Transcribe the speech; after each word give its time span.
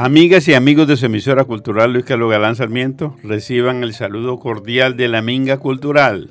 Amigas 0.00 0.46
y 0.46 0.54
amigos 0.54 0.86
de 0.86 0.96
su 0.96 1.06
emisora 1.06 1.42
cultural 1.42 1.92
Luis 1.92 2.04
Carlos 2.04 2.30
Galán 2.30 2.54
Sarmiento, 2.54 3.16
reciban 3.24 3.82
el 3.82 3.94
saludo 3.94 4.38
cordial 4.38 4.96
de 4.96 5.08
la 5.08 5.22
Minga 5.22 5.56
Cultural, 5.58 6.30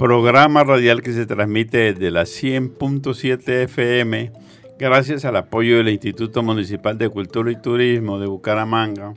programa 0.00 0.64
radial 0.64 1.00
que 1.00 1.12
se 1.12 1.24
transmite 1.24 1.78
desde 1.94 2.10
la 2.10 2.24
100.7 2.24 3.62
FM 3.62 4.32
gracias 4.80 5.24
al 5.24 5.36
apoyo 5.36 5.76
del 5.76 5.90
Instituto 5.90 6.42
Municipal 6.42 6.98
de 6.98 7.08
Cultura 7.08 7.52
y 7.52 7.62
Turismo 7.62 8.18
de 8.18 8.26
Bucaramanga, 8.26 9.14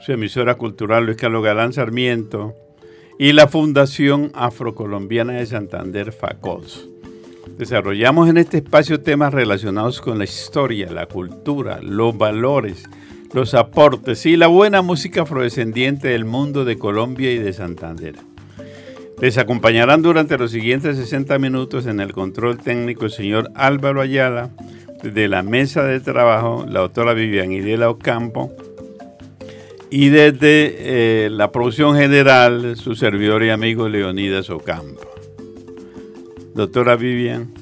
su 0.00 0.10
emisora 0.10 0.56
cultural 0.56 1.06
Luis 1.06 1.16
Carlos 1.16 1.44
Galán 1.44 1.72
Sarmiento 1.72 2.56
y 3.18 3.32
la 3.32 3.46
Fundación 3.46 4.30
Afrocolombiana 4.34 5.34
de 5.34 5.46
Santander 5.46 6.12
FACOS. 6.12 6.88
Desarrollamos 7.58 8.28
en 8.28 8.38
este 8.38 8.58
espacio 8.58 9.00
temas 9.00 9.34
relacionados 9.34 10.00
con 10.00 10.18
la 10.18 10.24
historia, 10.24 10.90
la 10.90 11.06
cultura, 11.06 11.80
los 11.82 12.16
valores, 12.16 12.84
los 13.32 13.54
aportes 13.54 14.26
y 14.26 14.36
la 14.36 14.46
buena 14.46 14.82
música 14.82 15.22
afrodescendiente 15.22 16.08
del 16.08 16.24
mundo 16.24 16.64
de 16.64 16.78
Colombia 16.78 17.32
y 17.32 17.38
de 17.38 17.52
Santander. 17.52 18.16
Les 19.20 19.38
acompañarán 19.38 20.02
durante 20.02 20.36
los 20.38 20.50
siguientes 20.50 20.96
60 20.96 21.38
minutos 21.38 21.86
en 21.86 22.00
el 22.00 22.12
control 22.12 22.58
técnico 22.58 23.04
el 23.04 23.12
señor 23.12 23.50
Álvaro 23.54 24.00
Ayala, 24.00 24.50
de 25.02 25.28
la 25.28 25.42
mesa 25.42 25.84
de 25.84 26.00
trabajo 26.00 26.64
la 26.68 26.80
doctora 26.80 27.12
Vivian 27.12 27.52
Idela 27.52 27.90
Ocampo 27.90 28.52
y 29.92 30.08
desde 30.08 31.26
eh, 31.26 31.30
la 31.30 31.52
producción 31.52 31.94
general 31.98 32.76
su 32.78 32.94
servidor 32.94 33.44
y 33.44 33.50
amigo 33.50 33.90
Leonidas 33.90 34.48
Ocampo. 34.48 35.02
Doctora 36.54 36.96
Vivian, 36.96 37.52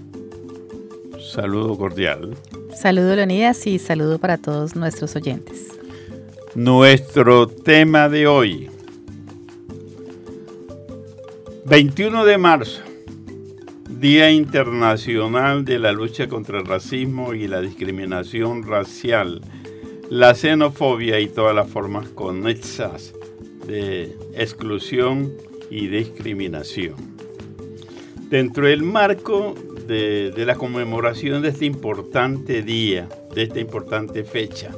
saludo 1.18 1.76
cordial. 1.76 2.36
Saludo 2.72 3.16
Leonidas 3.16 3.66
y 3.66 3.80
saludo 3.80 4.20
para 4.20 4.38
todos 4.38 4.76
nuestros 4.76 5.16
oyentes. 5.16 5.76
Nuestro 6.54 7.48
tema 7.48 8.08
de 8.08 8.28
hoy, 8.28 8.70
21 11.66 12.24
de 12.24 12.38
marzo, 12.38 12.80
Día 13.88 14.30
Internacional 14.30 15.64
de 15.64 15.80
la 15.80 15.90
Lucha 15.90 16.28
contra 16.28 16.60
el 16.60 16.64
Racismo 16.64 17.34
y 17.34 17.48
la 17.48 17.60
Discriminación 17.60 18.62
Racial, 18.62 19.40
la 20.10 20.34
xenofobia 20.34 21.20
y 21.20 21.28
todas 21.28 21.54
las 21.54 21.70
formas 21.70 22.08
conexas 22.08 23.14
de 23.66 24.16
exclusión 24.34 25.32
y 25.70 25.86
discriminación. 25.86 26.96
Dentro 28.28 28.66
del 28.66 28.82
marco 28.82 29.54
de, 29.86 30.32
la 30.44 30.56
conmemoración 30.56 31.42
de 31.42 31.50
este 31.50 31.64
importante 31.64 32.62
día, 32.62 33.08
de 33.32 33.44
esta 33.44 33.60
importante 33.60 34.24
fecha, 34.24 34.72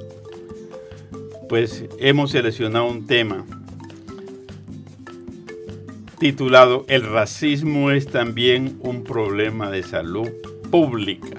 pues 1.48 1.86
hemos 1.98 2.32
seleccionado 2.32 2.86
un 2.86 3.06
tema 3.06 3.46
titulado 6.18 6.84
El 6.88 7.04
racismo 7.04 7.90
es 7.90 8.06
también 8.06 8.78
un 8.80 9.02
problema 9.02 9.70
de 9.70 9.82
salud 9.82 10.28
pública. 10.70 11.38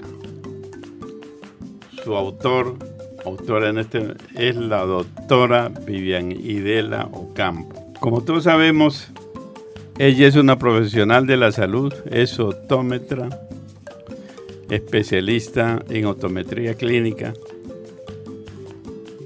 Su 2.04 2.16
autor, 2.16 2.76
autora 3.24 3.70
en 3.70 3.78
este, 3.78 4.14
es 4.34 4.56
la 4.56 4.84
doctora 4.84 5.70
Vivian 5.86 6.32
Idela 6.32 7.08
Ocampo. 7.12 7.92
Como 8.00 8.22
todos 8.22 8.44
sabemos, 8.44 9.08
ella 9.98 10.26
es 10.26 10.36
una 10.36 10.58
profesional 10.58 11.26
de 11.26 11.36
la 11.36 11.52
salud, 11.52 11.92
es 12.10 12.38
otómetra, 12.38 13.28
especialista 14.70 15.82
en 15.88 16.06
otometría 16.06 16.74
clínica 16.74 17.32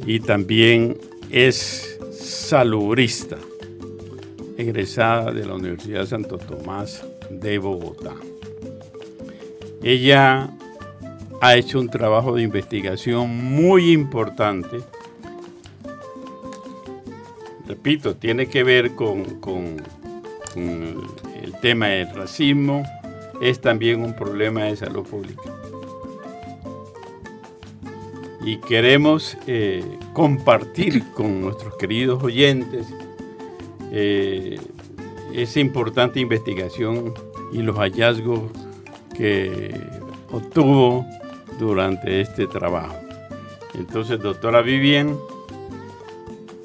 y 0.06 0.20
también 0.20 0.98
es 1.30 1.98
salubrista, 2.12 3.36
egresada 4.56 5.32
de 5.32 5.47
la 5.47 5.54
Universidad 5.54 6.06
Santo 6.06 6.38
Tomás 6.38 7.04
de 7.30 7.59
Bogotá. 7.59 8.15
Ella 9.82 10.50
ha 11.41 11.56
hecho 11.56 11.78
un 11.78 11.88
trabajo 11.88 12.34
de 12.34 12.43
investigación 12.43 13.54
muy 13.54 13.93
importante. 13.93 14.81
Repito, 17.66 18.16
tiene 18.16 18.47
que 18.47 18.65
ver 18.65 18.94
con, 18.94 19.25
con 19.41 19.77
el 21.43 21.53
tema 21.60 21.88
del 21.88 22.15
racismo, 22.15 22.82
es 23.41 23.60
también 23.60 24.03
un 24.03 24.15
problema 24.15 24.65
de 24.65 24.77
salud 24.77 25.06
pública. 25.06 25.43
Y 28.44 28.56
queremos 28.59 29.37
eh, 29.47 29.84
compartir 30.15 31.04
con 31.12 31.43
nuestros 31.43 31.77
queridos 31.77 32.22
oyentes 32.22 32.87
eh, 33.93 34.59
esa 35.34 35.60
importante 35.60 36.19
investigación 36.19 37.12
y 37.53 37.59
los 37.59 37.77
hallazgos 37.77 38.41
que 39.15 39.75
obtuvo 40.31 41.04
durante 41.58 42.20
este 42.20 42.46
trabajo. 42.46 42.96
Entonces, 43.74 44.20
doctora 44.20 44.62
Vivian, 44.62 45.16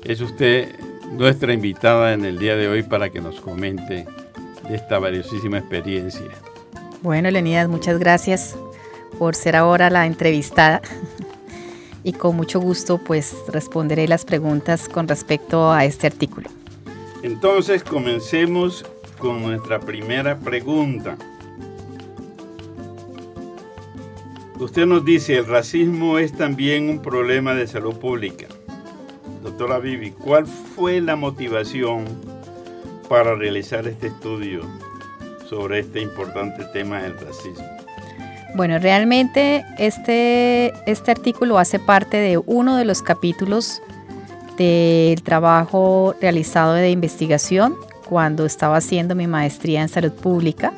es 0.03 0.21
usted 0.21 0.75
nuestra 1.11 1.53
invitada 1.53 2.13
en 2.13 2.25
el 2.25 2.39
día 2.39 2.55
de 2.55 2.67
hoy 2.67 2.83
para 2.83 3.09
que 3.09 3.21
nos 3.21 3.39
comente 3.39 4.05
de 4.67 4.75
esta 4.75 4.99
valiosísima 4.99 5.59
experiencia. 5.59 6.31
Bueno, 7.01 7.29
Leonidas, 7.29 7.67
muchas 7.67 7.99
gracias 7.99 8.55
por 9.19 9.35
ser 9.35 9.55
ahora 9.55 9.89
la 9.89 10.05
entrevistada 10.05 10.81
y 12.03 12.13
con 12.13 12.35
mucho 12.35 12.59
gusto 12.59 12.97
pues 12.97 13.35
responderé 13.47 14.07
las 14.07 14.25
preguntas 14.25 14.89
con 14.89 15.07
respecto 15.07 15.71
a 15.71 15.85
este 15.85 16.07
artículo. 16.07 16.49
Entonces 17.21 17.83
comencemos 17.83 18.85
con 19.17 19.41
nuestra 19.41 19.79
primera 19.79 20.37
pregunta. 20.37 21.17
Usted 24.59 24.85
nos 24.85 25.03
dice, 25.03 25.37
el 25.37 25.47
racismo 25.47 26.19
es 26.19 26.31
también 26.33 26.89
un 26.89 27.01
problema 27.01 27.53
de 27.55 27.67
salud 27.67 27.95
pública. 27.95 28.47
Doctora 29.41 29.79
Vivi, 29.79 30.11
¿cuál 30.11 30.45
fue 30.45 31.01
la 31.01 31.15
motivación 31.15 32.05
para 33.09 33.35
realizar 33.35 33.87
este 33.87 34.07
estudio 34.07 34.61
sobre 35.49 35.79
este 35.79 36.01
importante 36.01 36.63
tema 36.71 37.01
del 37.01 37.19
racismo? 37.19 37.65
Bueno, 38.55 38.77
realmente 38.77 39.65
este, 39.79 40.71
este 40.85 41.11
artículo 41.11 41.57
hace 41.57 41.79
parte 41.79 42.17
de 42.17 42.37
uno 42.37 42.77
de 42.77 42.85
los 42.85 43.01
capítulos 43.01 43.81
del 44.57 45.23
trabajo 45.23 46.15
realizado 46.21 46.73
de 46.73 46.91
investigación 46.91 47.75
cuando 48.07 48.45
estaba 48.45 48.77
haciendo 48.77 49.15
mi 49.15 49.25
maestría 49.25 49.81
en 49.81 49.89
salud 49.89 50.11
pública. 50.11 50.71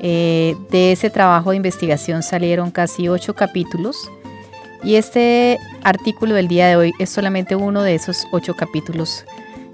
Eh, 0.00 0.56
de 0.70 0.92
ese 0.92 1.10
trabajo 1.10 1.50
de 1.50 1.56
investigación 1.56 2.22
salieron 2.22 2.70
casi 2.70 3.08
ocho 3.08 3.34
capítulos 3.34 4.10
y 4.84 4.96
este 4.96 5.58
artículo 5.82 6.34
del 6.34 6.48
día 6.48 6.68
de 6.68 6.76
hoy 6.76 6.92
es 6.98 7.10
solamente 7.10 7.56
uno 7.56 7.82
de 7.82 7.94
esos 7.94 8.26
ocho 8.30 8.54
capítulos 8.54 9.24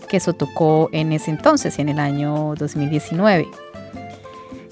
que 0.09 0.21
se 0.21 0.33
tocó 0.33 0.89
en 0.93 1.13
ese 1.13 1.31
entonces, 1.31 1.79
en 1.79 1.89
el 1.89 1.99
año 1.99 2.55
2019. 2.57 3.49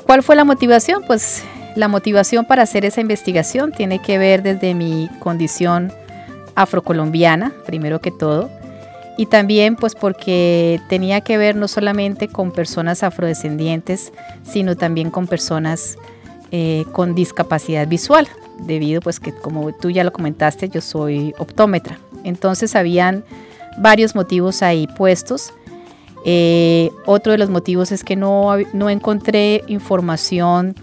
¿Cuál 0.06 0.22
fue 0.22 0.36
la 0.36 0.44
motivación? 0.44 1.02
Pues 1.06 1.44
la 1.76 1.88
motivación 1.88 2.44
para 2.44 2.62
hacer 2.62 2.84
esa 2.84 3.00
investigación 3.00 3.72
tiene 3.72 4.00
que 4.00 4.18
ver 4.18 4.42
desde 4.42 4.74
mi 4.74 5.08
condición 5.18 5.92
afrocolombiana, 6.54 7.52
primero 7.66 8.00
que 8.00 8.10
todo, 8.10 8.50
y 9.20 9.26
también 9.26 9.76
pues 9.76 9.94
porque 9.94 10.80
tenía 10.88 11.20
que 11.20 11.36
ver 11.36 11.54
no 11.54 11.68
solamente 11.68 12.26
con 12.26 12.52
personas 12.52 13.02
afrodescendientes, 13.02 14.14
sino 14.44 14.78
también 14.78 15.10
con 15.10 15.26
personas 15.26 15.98
eh, 16.52 16.86
con 16.92 17.14
discapacidad 17.14 17.86
visual 17.86 18.26
debido 18.60 19.02
pues 19.02 19.20
que 19.20 19.32
como 19.32 19.74
tú 19.74 19.90
ya 19.90 20.04
lo 20.04 20.12
comentaste, 20.14 20.70
yo 20.70 20.80
soy 20.80 21.34
optómetra. 21.36 21.98
Entonces 22.24 22.74
habían 22.74 23.22
varios 23.76 24.14
motivos 24.14 24.62
ahí 24.62 24.86
puestos. 24.96 25.52
Eh, 26.24 26.90
otro 27.04 27.32
de 27.32 27.36
los 27.36 27.50
motivos 27.50 27.92
es 27.92 28.04
que 28.04 28.16
no, 28.16 28.56
no 28.72 28.88
encontré 28.88 29.64
información 29.66 30.76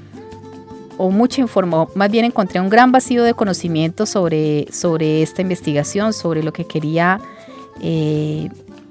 o 1.00 1.10
mucha 1.10 1.42
información, 1.42 1.90
más 1.96 2.12
bien 2.12 2.26
encontré 2.26 2.62
un 2.62 2.70
gran 2.70 2.92
vacío 2.92 3.24
de 3.24 3.34
conocimiento 3.34 4.06
sobre, 4.06 4.68
sobre 4.72 5.24
esta 5.24 5.42
investigación, 5.42 6.14
sobre 6.14 6.44
lo 6.44 6.54
que 6.54 6.66
quería 6.66 7.20
eh, 7.82 8.50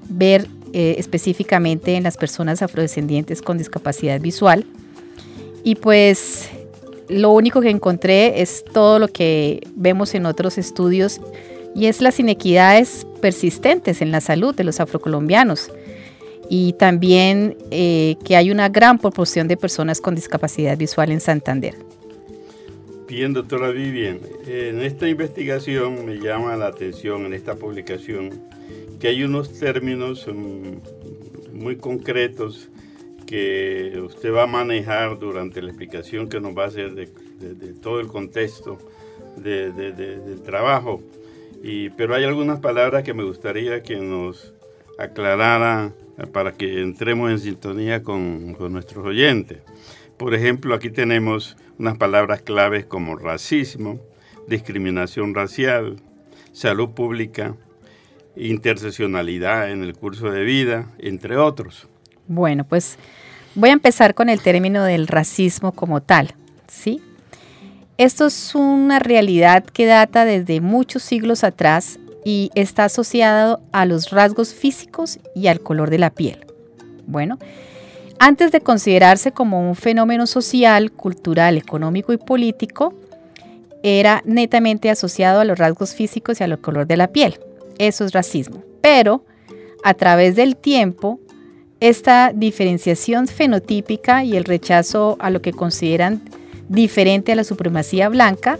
ver 0.09 0.47
eh, 0.73 0.95
específicamente 0.97 1.95
en 1.95 2.03
las 2.03 2.17
personas 2.17 2.61
afrodescendientes 2.61 3.41
con 3.41 3.57
discapacidad 3.57 4.19
visual. 4.19 4.65
Y 5.63 5.75
pues 5.75 6.49
lo 7.09 7.31
único 7.31 7.61
que 7.61 7.69
encontré 7.69 8.41
es 8.41 8.63
todo 8.65 8.99
lo 8.99 9.07
que 9.07 9.61
vemos 9.75 10.13
en 10.13 10.25
otros 10.25 10.57
estudios 10.57 11.21
y 11.73 11.85
es 11.85 12.01
las 12.01 12.19
inequidades 12.19 13.05
persistentes 13.21 14.01
en 14.01 14.11
la 14.11 14.21
salud 14.21 14.55
de 14.55 14.63
los 14.63 14.79
afrocolombianos. 14.79 15.71
y 16.49 16.73
también 16.73 17.57
eh, 17.71 18.15
que 18.23 18.37
hay 18.37 18.51
una 18.51 18.69
gran 18.69 18.99
proporción 18.99 19.49
de 19.49 19.57
personas 19.57 19.99
con 19.99 20.15
discapacidad 20.15 20.77
visual 20.77 21.11
en 21.11 21.19
Santander. 21.19 21.75
Bien, 23.07 23.31
doctora 23.31 23.69
Vivian, 23.69 24.19
en 24.47 24.81
esta 24.81 25.07
investigación 25.07 26.05
me 26.05 26.15
llama 26.19 26.57
la 26.57 26.67
atención, 26.67 27.25
en 27.25 27.33
esta 27.33 27.55
publicación, 27.55 28.41
que 28.99 29.07
hay 29.07 29.23
unos 29.23 29.57
términos 29.57 30.27
mm, 30.27 31.57
muy 31.57 31.77
concretos 31.77 32.69
que 33.25 33.97
usted 34.05 34.33
va 34.33 34.43
a 34.43 34.47
manejar 34.47 35.19
durante 35.19 35.61
la 35.61 35.69
explicación 35.69 36.27
que 36.27 36.41
nos 36.41 36.57
va 36.57 36.65
a 36.65 36.67
hacer 36.67 36.95
de, 36.95 37.07
todo 37.81 38.01
el 38.01 38.07
contexto 38.07 38.77
del 39.37 40.41
trabajo. 40.43 41.01
Y, 41.63 41.89
pero 41.91 42.13
hay 42.13 42.25
algunas 42.25 42.59
palabras 42.59 43.03
que 43.03 43.13
me 43.13 43.23
gustaría 43.23 43.83
que 43.83 43.97
nos 43.97 44.53
aclarara 44.97 45.93
para 46.33 46.53
que 46.53 46.81
entremos 46.81 47.31
en 47.31 47.39
sintonía 47.39 48.03
con, 48.03 48.57
nuestros 48.71 49.05
oyentes. 49.05 49.59
Por 50.17 50.33
ejemplo, 50.33 50.73
aquí 50.73 50.89
tenemos 50.89 51.57
unas 51.77 51.97
palabras 51.97 52.41
claves 52.41 52.85
como 52.85 53.15
racismo, 53.15 53.99
discriminación 54.47 55.35
racial, 55.35 55.97
salud 56.51 56.89
pública, 56.89 57.55
interseccionalidad 58.35 59.71
en 59.71 59.83
el 59.83 59.93
curso 59.93 60.31
de 60.31 60.43
vida, 60.43 60.87
entre 60.97 61.37
otros. 61.37 61.87
Bueno, 62.27 62.63
pues 62.63 62.97
voy 63.55 63.69
a 63.69 63.73
empezar 63.73 64.15
con 64.15 64.29
el 64.29 64.41
término 64.41 64.83
del 64.83 65.07
racismo 65.07 65.71
como 65.71 66.01
tal, 66.01 66.33
¿sí? 66.67 67.01
Esto 67.97 68.27
es 68.27 68.53
una 68.55 68.99
realidad 68.99 69.65
que 69.65 69.85
data 69.85 70.25
desde 70.25 70.61
muchos 70.61 71.03
siglos 71.03 71.43
atrás 71.43 71.99
y 72.23 72.51
está 72.55 72.85
asociado 72.85 73.61
a 73.71 73.85
los 73.85 74.11
rasgos 74.11 74.53
físicos 74.53 75.19
y 75.35 75.47
al 75.47 75.61
color 75.61 75.89
de 75.89 75.97
la 75.97 76.09
piel. 76.09 76.45
Bueno, 77.07 77.39
antes 78.19 78.51
de 78.51 78.61
considerarse 78.61 79.31
como 79.31 79.67
un 79.67 79.75
fenómeno 79.75 80.27
social, 80.27 80.91
cultural, 80.91 81.57
económico 81.57 82.13
y 82.13 82.17
político, 82.17 82.93
era 83.83 84.21
netamente 84.25 84.89
asociado 84.89 85.39
a 85.39 85.45
los 85.45 85.57
rasgos 85.57 85.93
físicos 85.93 86.39
y 86.39 86.43
al 86.43 86.59
color 86.59 86.87
de 86.87 86.97
la 86.97 87.07
piel. 87.07 87.39
Eso 87.77 88.05
es 88.05 88.13
racismo. 88.13 88.63
Pero 88.81 89.23
a 89.83 89.93
través 89.93 90.35
del 90.35 90.55
tiempo, 90.55 91.19
esta 91.79 92.31
diferenciación 92.33 93.27
fenotípica 93.27 94.23
y 94.23 94.35
el 94.35 94.45
rechazo 94.45 95.15
a 95.19 95.29
lo 95.29 95.41
que 95.41 95.53
consideran 95.53 96.21
diferente 96.69 97.31
a 97.31 97.35
la 97.35 97.43
supremacía 97.43 98.09
blanca 98.09 98.59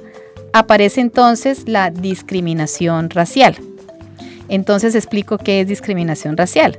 aparece 0.53 1.01
entonces 1.01 1.67
la 1.67 1.89
discriminación 1.89 3.09
racial. 3.09 3.57
Entonces 4.49 4.95
explico 4.95 5.37
qué 5.37 5.61
es 5.61 5.67
discriminación 5.67 6.37
racial. 6.37 6.77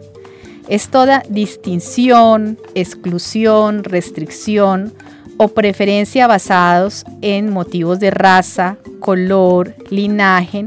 Es 0.69 0.88
toda 0.91 1.23
distinción, 1.29 2.59
exclusión, 2.75 3.85
restricción 3.85 4.93
o 5.38 5.49
preferencia 5.49 6.26
basados 6.26 7.05
en 7.23 7.50
motivos 7.50 8.00
de 8.00 8.11
raza, 8.11 8.76
color, 9.00 9.75
linaje 9.88 10.67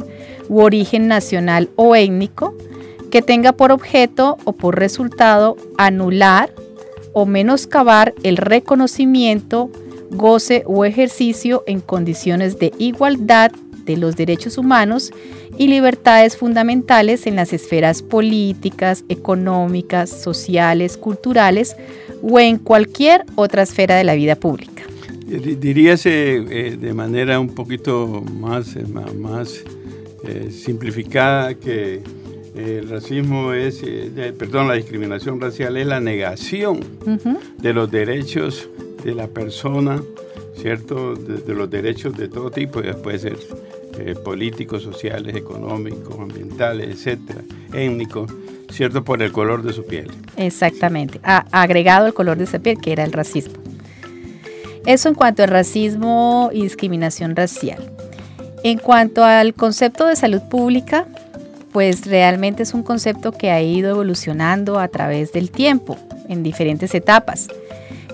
u 0.49 0.61
origen 0.61 1.07
nacional 1.07 1.69
o 1.75 1.95
étnico 1.95 2.55
que 3.11 3.21
tenga 3.21 3.51
por 3.51 3.71
objeto 3.71 4.37
o 4.45 4.53
por 4.53 4.79
resultado 4.79 5.57
anular 5.77 6.51
o 7.13 7.25
menoscabar 7.25 8.13
el 8.23 8.37
reconocimiento, 8.37 9.69
goce 10.09 10.63
o 10.65 10.85
ejercicio 10.85 11.63
en 11.67 11.81
condiciones 11.81 12.57
de 12.57 12.71
igualdad 12.79 13.51
de 13.85 13.97
los 13.97 14.15
derechos 14.15 14.57
humanos 14.57 15.11
y 15.57 15.67
libertades 15.67 16.37
fundamentales 16.37 17.27
en 17.27 17.35
las 17.35 17.53
esferas 17.53 18.01
políticas, 18.01 19.03
económicas, 19.09 20.09
sociales, 20.09 20.97
culturales 20.97 21.75
o 22.21 22.39
en 22.39 22.57
cualquier 22.57 23.25
otra 23.35 23.63
esfera 23.63 23.95
de 23.95 24.03
la 24.03 24.15
vida 24.15 24.35
pública. 24.35 24.83
Diríase 25.31 26.35
eh, 26.35 26.77
de 26.77 26.93
manera 26.93 27.39
un 27.39 27.55
poquito 27.55 28.21
más, 28.33 28.75
eh, 28.75 28.83
más 28.85 29.63
eh, 30.27 30.49
simplificada 30.51 31.53
que 31.53 32.01
el 32.53 32.89
racismo 32.89 33.53
es, 33.53 33.81
perdón, 34.37 34.67
la 34.67 34.73
discriminación 34.73 35.39
racial 35.39 35.77
es 35.77 35.87
la 35.87 36.01
negación 36.01 36.81
de 37.61 37.73
los 37.73 37.89
derechos 37.89 38.67
de 39.05 39.15
la 39.15 39.27
persona, 39.27 40.03
¿cierto? 40.57 41.15
De, 41.15 41.53
los 41.53 41.69
derechos 41.69 42.17
de 42.17 42.27
todo 42.27 42.51
tipo, 42.51 42.81
puede 43.01 43.19
ser 43.19 43.37
eh, 43.97 44.15
políticos, 44.15 44.83
sociales, 44.83 45.35
económicos, 45.35 46.17
ambientales, 46.19 46.89
etcétera, 46.89 47.41
étnicos, 47.73 48.31
¿cierto? 48.69 49.03
Por 49.03 49.21
el 49.21 49.31
color 49.31 49.63
de 49.63 49.73
su 49.73 49.85
piel. 49.85 50.09
Exactamente, 50.37 51.19
ha 51.23 51.45
agregado 51.51 52.07
el 52.07 52.13
color 52.13 52.37
de 52.37 52.47
su 52.47 52.61
piel, 52.61 52.77
que 52.79 52.91
era 52.91 53.03
el 53.03 53.11
racismo. 53.11 53.55
Eso 54.85 55.09
en 55.09 55.15
cuanto 55.15 55.43
al 55.43 55.49
racismo 55.49 56.49
y 56.53 56.63
discriminación 56.63 57.35
racial. 57.35 57.91
En 58.63 58.77
cuanto 58.77 59.23
al 59.23 59.53
concepto 59.53 60.07
de 60.07 60.15
salud 60.15 60.41
pública, 60.49 61.07
pues 61.71 62.05
realmente 62.05 62.63
es 62.63 62.73
un 62.73 62.83
concepto 62.83 63.31
que 63.31 63.51
ha 63.51 63.61
ido 63.61 63.91
evolucionando 63.91 64.79
a 64.79 64.87
través 64.87 65.31
del 65.31 65.51
tiempo, 65.51 65.97
en 66.27 66.43
diferentes 66.43 66.93
etapas. 66.95 67.47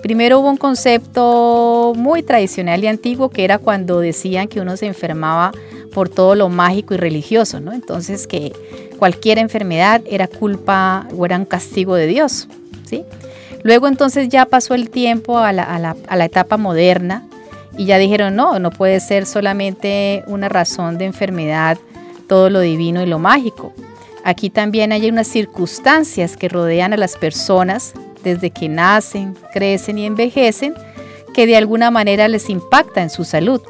Primero 0.02 0.40
hubo 0.40 0.50
un 0.50 0.56
concepto 0.56 1.92
muy 1.96 2.22
tradicional 2.22 2.82
y 2.82 2.86
antiguo 2.86 3.30
que 3.30 3.44
era 3.44 3.58
cuando 3.58 4.00
decían 4.00 4.48
que 4.48 4.60
uno 4.60 4.76
se 4.76 4.86
enfermaba 4.86 5.52
por 5.92 6.08
todo 6.08 6.34
lo 6.34 6.48
mágico 6.48 6.94
y 6.94 6.96
religioso, 6.96 7.60
¿no? 7.60 7.72
Entonces 7.72 8.26
que 8.26 8.52
cualquier 8.98 9.38
enfermedad 9.38 10.02
era 10.06 10.28
culpa 10.28 11.06
o 11.16 11.24
era 11.26 11.36
un 11.36 11.44
castigo 11.44 11.94
de 11.94 12.06
Dios, 12.06 12.48
¿sí? 12.84 13.04
Luego 13.64 13.88
entonces 13.88 14.28
ya 14.28 14.46
pasó 14.46 14.74
el 14.74 14.90
tiempo 14.90 15.38
a 15.38 15.52
la, 15.52 15.64
a 15.64 16.16
la 16.16 16.24
etapa 16.24 16.56
moderna 16.56 17.26
y 17.76 17.86
ya 17.86 17.98
dijeron, 17.98 18.36
no, 18.36 18.58
no 18.58 18.70
puede 18.70 19.00
ser 19.00 19.26
solamente 19.26 20.22
una 20.26 20.48
razón 20.48 20.98
de 20.98 21.06
enfermedad 21.06 21.78
todo 22.28 22.50
lo 22.50 22.60
divino 22.60 23.02
y 23.02 23.06
lo 23.06 23.18
mágico. 23.18 23.72
Aquí 24.24 24.50
también 24.50 24.92
hay 24.92 25.08
unas 25.08 25.26
circunstancias 25.26 26.36
que 26.36 26.48
rodean 26.48 26.92
a 26.92 26.96
las 26.96 27.16
personas 27.16 27.94
desde 28.22 28.50
que 28.50 28.68
nacen, 28.68 29.36
crecen 29.52 29.98
y 29.98 30.06
envejecen, 30.06 30.74
que 31.34 31.46
de 31.46 31.56
alguna 31.56 31.90
manera 31.90 32.28
les 32.28 32.50
impacta 32.50 33.02
en 33.02 33.10
su 33.10 33.24
salud, 33.24 33.60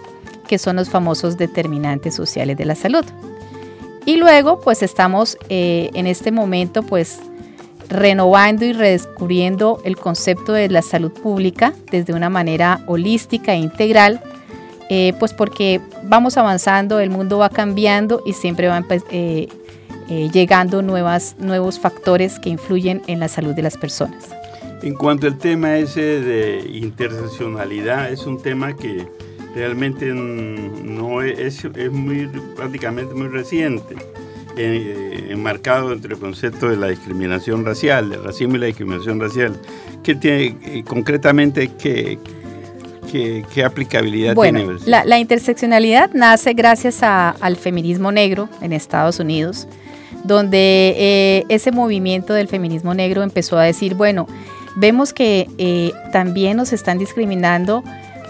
que 0.47 0.59
son 0.59 0.77
los 0.77 0.89
famosos 0.89 1.37
determinantes 1.37 2.15
sociales 2.15 2.57
de 2.57 2.65
la 2.65 2.75
salud. 2.75 3.05
Y 4.09 4.17
luego, 4.17 4.59
pues 4.61 4.83
estamos 4.83 5.37
eh, 5.51 5.91
en 5.93 6.07
este 6.07 6.33
momento, 6.33 6.83
pues 6.83 7.21
renovando 7.91 8.65
y 8.65 8.73
redescubriendo 8.73 9.81
el 9.85 9.99
concepto 9.99 10.55
de 10.55 10.71
la 10.71 10.81
salud 10.81 11.13
pública 11.13 11.75
desde 11.91 12.15
una 12.15 12.31
manera 12.31 12.81
holística 12.87 13.53
e 13.53 13.59
integral, 13.59 14.23
eh, 14.89 15.13
pues 15.19 15.35
porque 15.35 15.83
vamos 16.05 16.39
avanzando, 16.39 17.01
el 17.01 17.11
mundo 17.11 17.37
va 17.37 17.51
cambiando 17.51 18.23
y 18.25 18.33
siempre 18.33 18.69
van 18.69 18.87
eh, 19.11 19.49
llegando 20.33 20.81
nuevas, 20.81 21.37
nuevos 21.39 21.79
factores 21.79 22.39
que 22.39 22.49
influyen 22.49 23.03
en 23.09 23.21
la 23.21 23.29
salud 23.29 23.55
de 23.55 23.61
las 23.61 23.77
personas. 23.77 24.38
En 24.83 24.95
cuanto 24.95 25.27
al 25.27 25.39
tema 25.39 25.77
ese 25.77 26.21
de 26.21 26.71
interseccionalidad, 26.73 28.13
es 28.13 28.27
un 28.27 28.41
tema 28.41 28.77
que 28.77 29.07
realmente 29.55 30.07
no 30.07 31.23
es, 31.23 31.65
es 31.65 31.91
muy 31.91 32.29
prácticamente 32.55 33.13
muy 33.15 33.29
reciente, 33.29 33.97
eh, 34.57 35.29
enmarcado 35.31 35.93
entre 35.93 36.15
el 36.15 36.21
concepto 36.21 36.69
de 36.69 36.77
la 36.77 36.89
discriminación 36.89 37.65
racial, 37.65 38.11
del 38.11 38.23
racismo 38.23 38.55
y 38.55 38.59
la 38.59 38.67
discriminación 38.67 39.21
racial. 39.21 39.57
¿Qué 40.05 40.15
tiene 40.15 40.57
eh, 40.65 40.85
concretamente 40.87 41.71
qué, 41.77 42.19
qué, 43.11 43.65
aplicabilidad 43.65 44.35
bueno, 44.37 44.61
tiene? 44.61 44.75
La, 44.87 45.05
la 45.05 45.19
interseccionalidad 45.19 46.13
nace 46.13 46.53
gracias 46.53 47.03
al 47.03 47.57
feminismo 47.57 48.13
negro 48.13 48.49
en 48.63 48.73
Estados 48.73 49.19
Unidos, 49.19 49.67
donde 50.23 50.95
eh, 50.97 51.45
ese 51.49 51.73
movimiento 51.73 52.33
del 52.33 52.47
feminismo 52.47 52.95
negro 52.95 53.23
empezó 53.23 53.59
a 53.59 53.65
decir, 53.65 53.95
bueno, 53.95 54.27
vemos 54.79 55.13
que 55.13 55.49
eh, 55.59 55.93
también 56.13 56.57
nos 56.57 56.73
están 56.73 56.99
discriminando 56.99 57.83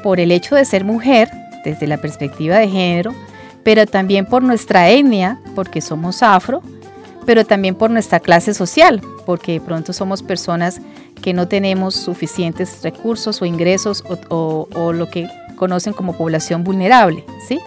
por 0.03 0.19
el 0.19 0.33
hecho 0.33 0.55
de 0.55 0.65
ser 0.65 0.85
mujer, 0.85 1.31
desde 1.65 1.87
la 1.87 1.99
perspectiva 1.99 2.57
de 2.57 2.69
género, 2.69 3.15
pero 3.63 3.87
también 3.87 4.25
por 4.25 4.43
nuestra 4.43 4.89
etnia, 4.89 5.39
porque 5.55 5.81
somos 5.81 6.23
afro, 6.23 6.63
pero 7.27 7.45
también 7.45 7.75
por 7.75 7.91
nuestra 7.91 8.21
clase 8.21 8.55
social, 8.55 9.03
porque 9.27 9.53
de 9.53 9.61
pronto 9.61 9.93
somos 9.93 10.23
personas 10.23 10.81
que 11.21 11.35
no 11.35 11.49
tenemos 11.49 11.95
suficientes 11.95 12.83
recursos 12.83 13.43
o 13.43 13.45
ingresos 13.45 14.03
o, 14.31 14.93
lo 14.95 15.11
que 15.11 15.29
conocen 15.57 15.93
como 15.93 16.17
población 16.17 16.65
vulnerable, 16.65 17.25
¿sí? 17.47 17.59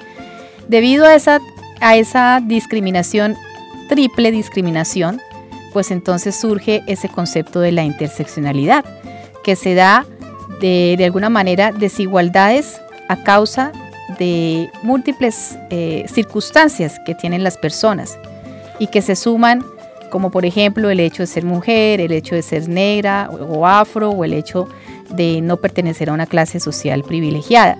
Debido 0.68 1.06
a 1.06 1.14
esa, 1.14 1.40
a 1.82 1.98
esa 1.98 2.42
discriminación, 2.44 3.36
triple 3.90 4.32
discriminación, 4.32 5.22
pues 5.74 5.92
entonces 5.92 6.36
surge 6.36 6.84
ese 6.88 7.10
concepto 7.10 7.60
de 7.60 7.72
la 7.72 7.84
interseccionalidad, 7.84 8.86
que 9.44 9.56
se 9.56 9.74
da 9.74 10.06
de, 10.60 10.98
alguna 11.04 11.30
manera 11.30 11.72
desigualdades 11.72 12.82
a 13.08 13.24
causa 13.24 13.72
de 14.20 14.70
múltiples 14.84 15.58
eh, 15.70 16.06
circunstancias 16.12 17.00
que 17.06 17.16
tienen 17.16 17.44
las 17.44 17.58
personas 17.58 18.18
y 18.80 18.88
que 18.88 19.02
se 19.02 19.16
suman 19.16 19.64
como 20.12 20.30
por 20.30 20.46
ejemplo 20.46 20.90
el 20.90 21.00
hecho 21.00 21.24
de 21.24 21.28
ser 21.28 21.46
mujer, 21.46 22.02
el 22.02 22.12
hecho 22.12 22.36
de 22.36 22.44
ser 22.44 22.68
negra 22.68 23.30
o 23.32 23.66
afro 23.66 24.10
o 24.10 24.24
el 24.26 24.34
hecho 24.34 24.68
de 25.10 25.42
no 25.42 25.58
pertenecer 25.58 26.10
a 26.10 26.14
una 26.14 26.28
clase 26.28 26.60
social 26.60 27.04
privilegiada. 27.04 27.78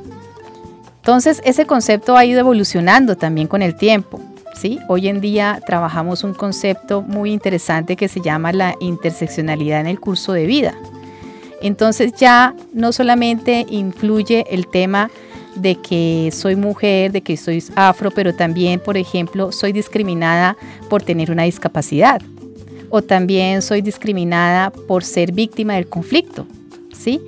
Entonces 1.02 1.42
ese 1.44 1.66
concepto 1.66 2.18
ha 2.18 2.26
ido 2.26 2.40
evolucionando 2.40 3.18
también 3.18 3.48
con 3.48 3.62
el 3.62 3.76
tiempo. 3.76 4.20
¿Sí? 4.56 4.80
Hoy 4.88 5.08
en 5.08 5.22
día 5.22 5.62
trabajamos 5.66 6.24
un 6.24 6.34
concepto 6.34 7.02
muy 7.02 7.32
interesante 7.32 7.96
que 7.96 8.08
se 8.08 8.22
llama 8.22 8.52
la 8.52 8.76
interseccionalidad 8.80 9.82
en 9.82 9.88
el 9.88 10.00
curso 10.00 10.34
de 10.34 10.46
vida. 10.46 10.76
Entonces 11.62 12.14
ya 12.18 12.56
no 12.74 12.92
solamente 12.92 13.66
influye 13.70 14.46
el 14.50 14.68
tema 14.68 15.12
de 15.56 15.76
que 15.76 16.30
soy 16.32 16.56
mujer, 16.56 17.12
de 17.12 17.22
que 17.22 17.38
soy 17.38 17.64
afro, 17.76 18.12
pero 18.12 18.34
también, 18.34 18.80
por 18.80 18.98
ejemplo, 18.98 19.52
soy 19.52 19.74
discriminada 19.74 20.58
por 20.90 21.04
tener 21.04 21.32
una 21.32 21.44
discapacidad 21.44 22.22
o 22.90 23.02
también 23.02 23.62
soy 23.62 23.82
discriminada 23.82 24.70
por 24.70 25.04
ser 25.04 25.32
víctima 25.32 25.76
del 25.76 25.88
conflicto, 25.88 26.46
¿sí? 26.94 27.22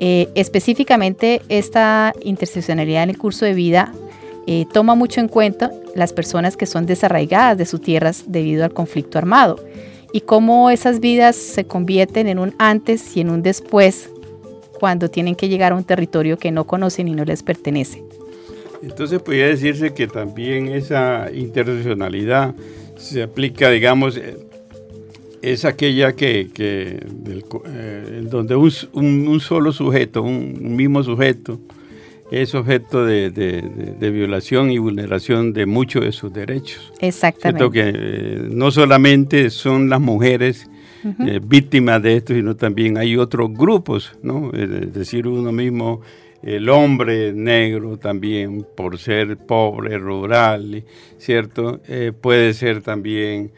Eh, 0.00 0.28
específicamente 0.34 1.42
esta 1.48 2.12
interseccionalidad 2.22 3.04
en 3.04 3.10
el 3.10 3.18
curso 3.18 3.44
de 3.44 3.54
vida 3.54 3.92
eh, 4.46 4.66
toma 4.72 4.94
mucho 4.94 5.20
en 5.20 5.28
cuenta 5.28 5.70
las 5.94 6.12
personas 6.12 6.56
que 6.56 6.66
son 6.66 6.86
desarraigadas 6.86 7.56
de 7.58 7.66
sus 7.66 7.80
tierras 7.80 8.24
debido 8.26 8.64
al 8.64 8.72
conflicto 8.72 9.18
armado 9.18 9.58
y 10.12 10.20
cómo 10.20 10.70
esas 10.70 11.00
vidas 11.00 11.36
se 11.36 11.64
convierten 11.64 12.28
en 12.28 12.38
un 12.38 12.54
antes 12.58 13.16
y 13.16 13.20
en 13.20 13.30
un 13.30 13.42
después 13.42 14.10
cuando 14.78 15.10
tienen 15.10 15.34
que 15.34 15.48
llegar 15.48 15.72
a 15.72 15.76
un 15.76 15.84
territorio 15.84 16.38
que 16.38 16.50
no 16.50 16.66
conocen 16.66 17.08
y 17.08 17.14
no 17.14 17.24
les 17.24 17.42
pertenece. 17.42 18.02
Entonces 18.82 19.20
podría 19.22 19.46
decirse 19.46 19.94
que 19.94 20.06
también 20.06 20.68
esa 20.68 21.30
interseccionalidad 21.32 22.54
se 22.96 23.22
aplica, 23.22 23.70
digamos, 23.70 24.16
eh, 24.16 24.36
es 25.40 25.64
aquella 25.64 26.14
que, 26.14 26.50
que 26.52 27.00
eh, 27.66 28.22
donde 28.30 28.56
un, 28.56 28.70
un, 28.92 29.40
solo 29.40 29.72
sujeto, 29.72 30.22
un, 30.22 30.76
mismo 30.76 31.02
sujeto, 31.02 31.60
es 32.42 32.54
objeto 32.54 33.04
de, 33.04 33.30
de, 33.30 34.10
violación 34.10 34.70
y 34.70 34.78
vulneración 34.78 35.52
de 35.52 35.66
muchos 35.66 36.04
de 36.04 36.12
sus 36.12 36.32
derechos. 36.32 36.92
Exactamente. 37.00 37.70
que 37.70 37.92
eh, 37.94 38.48
no 38.50 38.70
solamente 38.70 39.50
son 39.50 39.88
las 39.88 40.00
mujeres 40.00 40.68
eh, 41.26 41.40
víctimas 41.44 42.02
de 42.02 42.16
esto, 42.16 42.34
sino 42.34 42.56
también 42.56 42.98
hay 42.98 43.16
otros 43.16 43.52
grupos, 43.52 44.16
¿no? 44.22 44.50
Es 44.52 44.92
decir, 44.92 45.28
uno 45.28 45.52
mismo, 45.52 46.00
el 46.42 46.68
hombre 46.70 47.32
negro 47.32 47.98
también, 47.98 48.66
por 48.76 48.98
ser 48.98 49.36
pobre, 49.36 49.98
rural, 49.98 50.84
¿cierto? 51.18 51.80
Eh, 51.86 52.12
puede 52.18 52.54
ser 52.54 52.82
también 52.82 53.52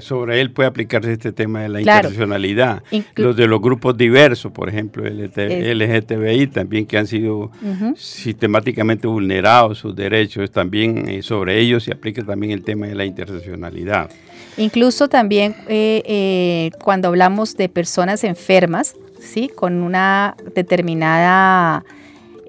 sobre 0.00 0.40
él 0.40 0.50
puede 0.50 0.68
aplicarse 0.68 1.12
este 1.12 1.32
tema 1.32 1.62
de 1.62 1.68
la 1.68 1.80
internacionalidad. 1.80 2.82
los 3.16 3.36
de 3.36 3.46
los 3.46 3.60
grupos 3.60 3.96
diversos, 3.96 4.50
por 4.52 4.68
ejemplo, 4.68 5.06
el 5.06 5.78
LGTBI 5.78 6.48
también, 6.48 6.86
que 6.86 6.98
han 6.98 7.06
sido 7.06 7.50
sistemáticamente 7.96 9.06
vulnerados 9.06 9.78
sus 9.78 9.94
derechos, 9.94 10.50
también 10.50 11.08
eh, 11.08 11.22
sobre 11.22 11.58
ellos 11.58 11.84
se 11.84 11.92
aplica 11.92 12.24
también 12.24 12.52
el 12.52 12.62
tema 12.62 12.86
de 12.86 12.94
la 12.94 13.04
internacionalidad. 13.04 14.10
Incluso 14.56 15.08
también 15.08 15.54
eh, 15.68 16.02
eh, 16.04 16.70
cuando 16.82 17.08
hablamos 17.08 17.56
de 17.56 17.68
personas 17.68 18.24
enfermas, 18.24 18.94
¿sí? 19.20 19.48
con 19.48 19.82
una 19.82 20.36
determinada 20.54 21.84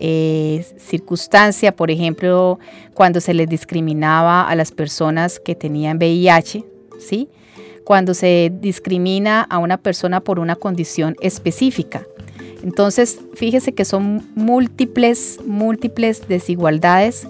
eh, 0.04 0.66
circunstancia, 0.78 1.76
por 1.76 1.92
ejemplo, 1.92 2.60
cuando 2.96 3.22
se 3.22 3.36
les 3.36 3.48
discriminaba 3.48 4.50
a 4.50 4.56
las 4.56 4.72
personas 4.72 5.40
que 5.40 5.54
tenían 5.54 5.98
VIH, 5.98 6.66
¿sí? 7.02 7.28
cuando 7.84 8.14
se 8.14 8.52
discrimina 8.62 9.42
a 9.42 9.58
una 9.58 9.78
persona 9.78 10.22
por 10.22 10.40
una 10.40 10.56
condición 10.56 11.16
específica. 11.20 12.06
Entonces, 12.64 13.20
fíjese 13.34 13.74
que 13.74 13.86
son 13.86 14.24
múltiples, 14.36 15.40
múltiples 15.46 16.28
desigualdades 16.28 17.28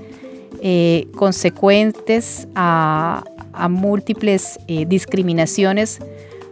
consecuentes 1.15 2.47
a, 2.53 3.23
múltiples 3.69 4.59
eh, 4.67 4.85
discriminaciones 4.85 5.99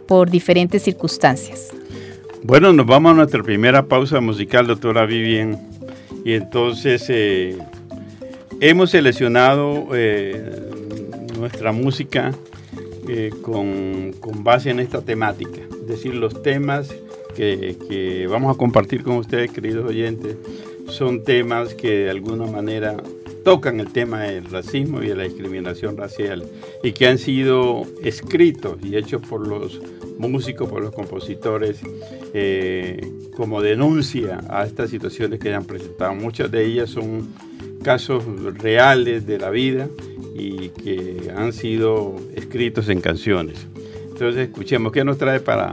por 0.06 0.30
diferentes 0.30 0.82
circunstancias. 0.82 1.70
Bueno, 2.42 2.72
nos 2.72 2.86
vamos 2.86 3.12
a 3.12 3.14
nuestra 3.14 3.42
primera 3.42 3.86
pausa 3.86 4.20
musical, 4.20 4.66
doctora 4.66 5.06
Vivian. 5.06 5.58
Y 6.24 6.32
entonces 6.32 7.06
eh, 7.08 7.56
hemos 8.60 8.90
seleccionado 8.90 9.88
eh, 9.94 10.70
nuestra 11.38 11.72
música 11.72 12.32
con, 13.42 14.14
base 14.42 14.70
en 14.70 14.80
esta 14.80 15.02
temática, 15.02 15.60
es 15.70 15.86
decir, 15.86 16.14
los 16.14 16.42
temas 16.42 16.94
que, 17.34 18.26
vamos 18.30 18.54
a 18.54 18.58
compartir 18.58 19.02
con 19.02 19.16
ustedes, 19.16 19.50
queridos 19.50 19.88
oyentes, 19.88 20.36
son 20.86 21.24
temas 21.24 21.74
que 21.74 21.90
de 21.90 22.10
alguna 22.10 22.46
manera 22.46 22.96
tocan 23.44 23.80
el 23.80 23.92
tema 23.92 24.22
del 24.22 24.44
racismo 24.44 25.02
y 25.02 25.08
de 25.08 25.16
la 25.16 25.22
discriminación 25.24 25.96
racial 25.96 26.44
y 26.82 26.92
que 26.92 27.06
han 27.06 27.18
sido 27.18 27.86
escritos 28.02 28.76
y 28.82 28.96
hechos 28.96 29.22
por 29.22 29.46
los 29.46 29.80
músicos, 30.18 30.68
por 30.68 30.82
los 30.82 30.92
compositores, 30.92 31.80
eh, 32.34 33.00
como 33.34 33.62
denuncia 33.62 34.40
a 34.50 34.64
estas 34.64 34.90
situaciones 34.90 35.38
que 35.40 35.48
se 35.48 35.54
han 35.54 35.64
presentado. 35.64 36.14
Muchas 36.14 36.50
de 36.50 36.66
ellas 36.66 36.90
son 36.90 37.28
casos 37.82 38.24
reales 38.58 39.26
de 39.26 39.38
la 39.38 39.48
vida 39.48 39.88
y 40.34 40.68
que 40.70 41.32
han 41.36 41.52
sido 41.52 42.16
escritos 42.34 42.88
en 42.88 43.00
canciones. 43.00 43.66
Entonces 44.10 44.48
escuchemos, 44.48 44.92
¿qué 44.92 45.04
nos 45.04 45.18
trae 45.18 45.40
para... 45.40 45.72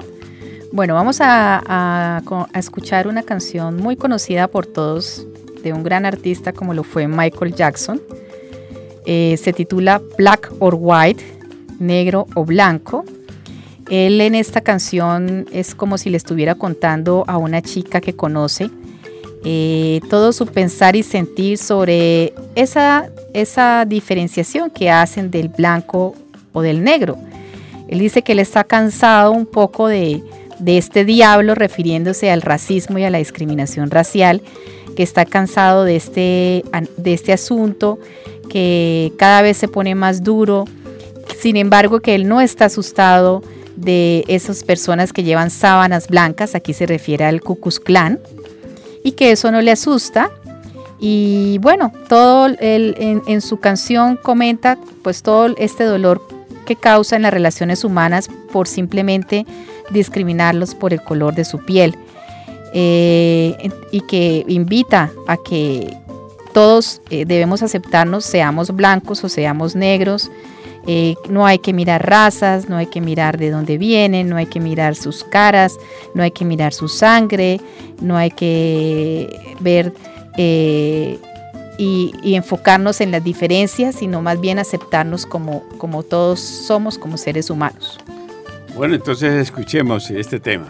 Bueno, 0.72 0.94
vamos 0.94 1.22
a, 1.22 1.62
a 1.66 2.60
escuchar 2.60 3.08
una 3.08 3.24
canción 3.24 3.78
muy 3.78 3.96
conocida 3.96 4.48
por 4.48 4.66
todos 4.66 5.26
de 5.64 5.74
un 5.74 5.84
gran 5.84 6.06
artista 6.06 6.54
como 6.54 6.74
lo 6.74 6.84
fue 6.84 7.08
Michael 7.08 7.54
Jackson. 7.56 8.02
Eh, 9.06 9.38
se 9.38 9.54
titula 9.54 10.02
Black 10.18 10.52
or 10.60 10.76
White, 10.78 11.24
negro 11.80 12.28
o 12.36 12.44
blanco. 12.44 13.06
Él 13.90 14.20
en 14.20 14.36
esta 14.36 14.62
canción 14.62 15.46
es 15.52 15.74
como 15.76 15.98
si 15.98 16.10
le 16.10 16.18
estuviera 16.18 16.56
contando 16.56 17.24
a 17.28 17.38
una 17.38 17.62
chica 17.62 18.02
que 18.02 18.14
conoce 18.14 18.70
eh, 19.46 20.02
todo 20.10 20.34
su 20.34 20.46
pensar 20.46 20.98
y 20.98 21.04
sentir 21.04 21.58
sobre 21.58 22.34
esa, 22.56 23.10
esa 23.42 23.86
diferenciación 23.86 24.70
que 24.70 24.90
hacen 24.90 25.32
del 25.32 25.50
blanco 25.50 26.16
o 26.54 26.62
del 26.62 26.84
negro. 26.84 27.18
Él 27.88 28.00
dice 28.00 28.22
que 28.22 28.34
él 28.34 28.40
está 28.40 28.64
cansado 28.64 29.32
un 29.32 29.46
poco 29.46 29.88
de, 29.88 30.24
de 30.60 30.78
este 30.78 31.06
diablo 31.06 31.56
refiriéndose 31.56 32.32
al 32.32 32.42
racismo 32.42 32.98
y 32.98 33.04
a 33.04 33.10
la 33.10 33.20
discriminación 33.20 33.92
racial 33.92 34.42
que 34.96 35.04
está 35.04 35.26
cansado 35.26 35.84
de 35.84 35.96
este, 35.96 36.64
de 36.98 37.14
este 37.14 37.32
asunto, 37.32 38.00
que 38.50 39.14
cada 39.18 39.44
vez 39.44 39.58
se 39.58 39.68
pone 39.68 39.94
más 39.94 40.24
duro, 40.24 40.66
sin 41.40 41.56
embargo 41.56 42.00
que 42.00 42.16
él 42.16 42.28
no 42.28 42.42
está 42.42 42.66
asustado 42.66 43.44
de 43.76 44.24
esas 44.28 44.64
personas 44.64 45.14
que 45.14 45.24
llevan 45.24 45.52
sábanas 45.52 46.08
blancas, 46.08 46.56
aquí 46.56 46.74
se 46.74 46.88
refiere 46.88 47.26
al 47.26 47.42
Ku 47.42 47.60
Klux 47.60 47.80
y 49.04 49.12
que 49.12 49.32
eso 49.32 49.52
no 49.52 49.62
le 49.62 49.72
asusta. 49.72 50.32
Y 51.00 51.60
bueno, 51.60 51.92
todo 52.10 52.48
el, 52.48 52.96
en, 53.28 53.42
su 53.42 53.60
canción 53.60 54.18
comenta 54.18 54.78
pues 55.04 55.22
todo 55.22 55.54
este 55.58 55.84
dolor 55.84 56.26
que 56.66 56.76
causa 56.76 57.16
en 57.16 57.22
las 57.22 57.34
relaciones 57.34 57.84
humanas 57.84 58.30
por 58.52 58.68
simplemente 58.68 59.46
discriminarlos 59.92 60.76
por 60.76 60.94
el 60.94 61.02
color 61.02 61.36
de 61.36 61.46
su 61.46 61.60
piel. 61.60 61.96
Eh, 62.74 63.70
y 63.92 64.02
que 64.02 64.44
invita 64.48 65.12
a 65.28 65.38
que 65.38 65.96
todos 66.54 67.02
eh, 67.10 67.26
debemos 67.26 67.64
aceptarnos, 67.64 68.26
seamos 68.26 68.76
blancos 68.76 69.24
o 69.24 69.30
seamos 69.30 69.76
negros. 69.76 70.32
Eh, 70.88 71.16
no 71.30 71.46
hay 71.46 71.60
que 71.60 71.74
mirar 71.74 72.10
razas, 72.10 72.70
no 72.70 72.78
hay 72.78 72.88
que 72.88 73.02
mirar 73.02 73.38
de 73.38 73.52
dónde 73.52 73.78
vienen, 73.78 74.30
no 74.30 74.38
hay 74.38 74.46
que 74.48 74.60
mirar 74.60 74.96
sus 74.96 75.24
caras, 75.24 75.78
no 76.16 76.24
hay 76.24 76.32
que 76.32 76.46
mirar 76.46 76.74
su 76.74 76.88
sangre, 76.88 77.60
no 78.02 78.18
hay 78.18 78.32
que 78.32 79.30
ver 79.60 79.94
y, 80.38 81.20
y, 82.24 82.36
enfocarnos 82.36 83.02
en 83.02 83.12
las 83.12 83.24
diferencias, 83.24 83.96
sino 83.96 84.22
más 84.22 84.40
bien 84.40 84.60
aceptarnos 84.60 85.26
como, 85.26 85.64
como 85.78 86.04
todos 86.04 86.40
somos 86.40 86.98
como 86.98 87.18
seres 87.18 87.50
humanos. 87.50 87.98
Bueno, 88.76 88.96
entonces 88.96 89.34
escuchemos 89.34 90.10
este 90.12 90.40
tema. 90.40 90.70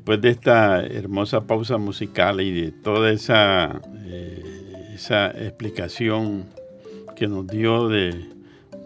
después 0.00 0.22
de 0.22 0.30
esta 0.30 0.80
hermosa 0.82 1.42
pausa 1.42 1.76
musical 1.76 2.40
y 2.40 2.58
de 2.58 2.72
toda 2.72 3.12
esa, 3.12 3.82
eh, 4.06 4.42
esa 4.94 5.26
explicación 5.26 6.46
que 7.16 7.28
nos 7.28 7.46
dio 7.46 7.86
de, 7.86 8.14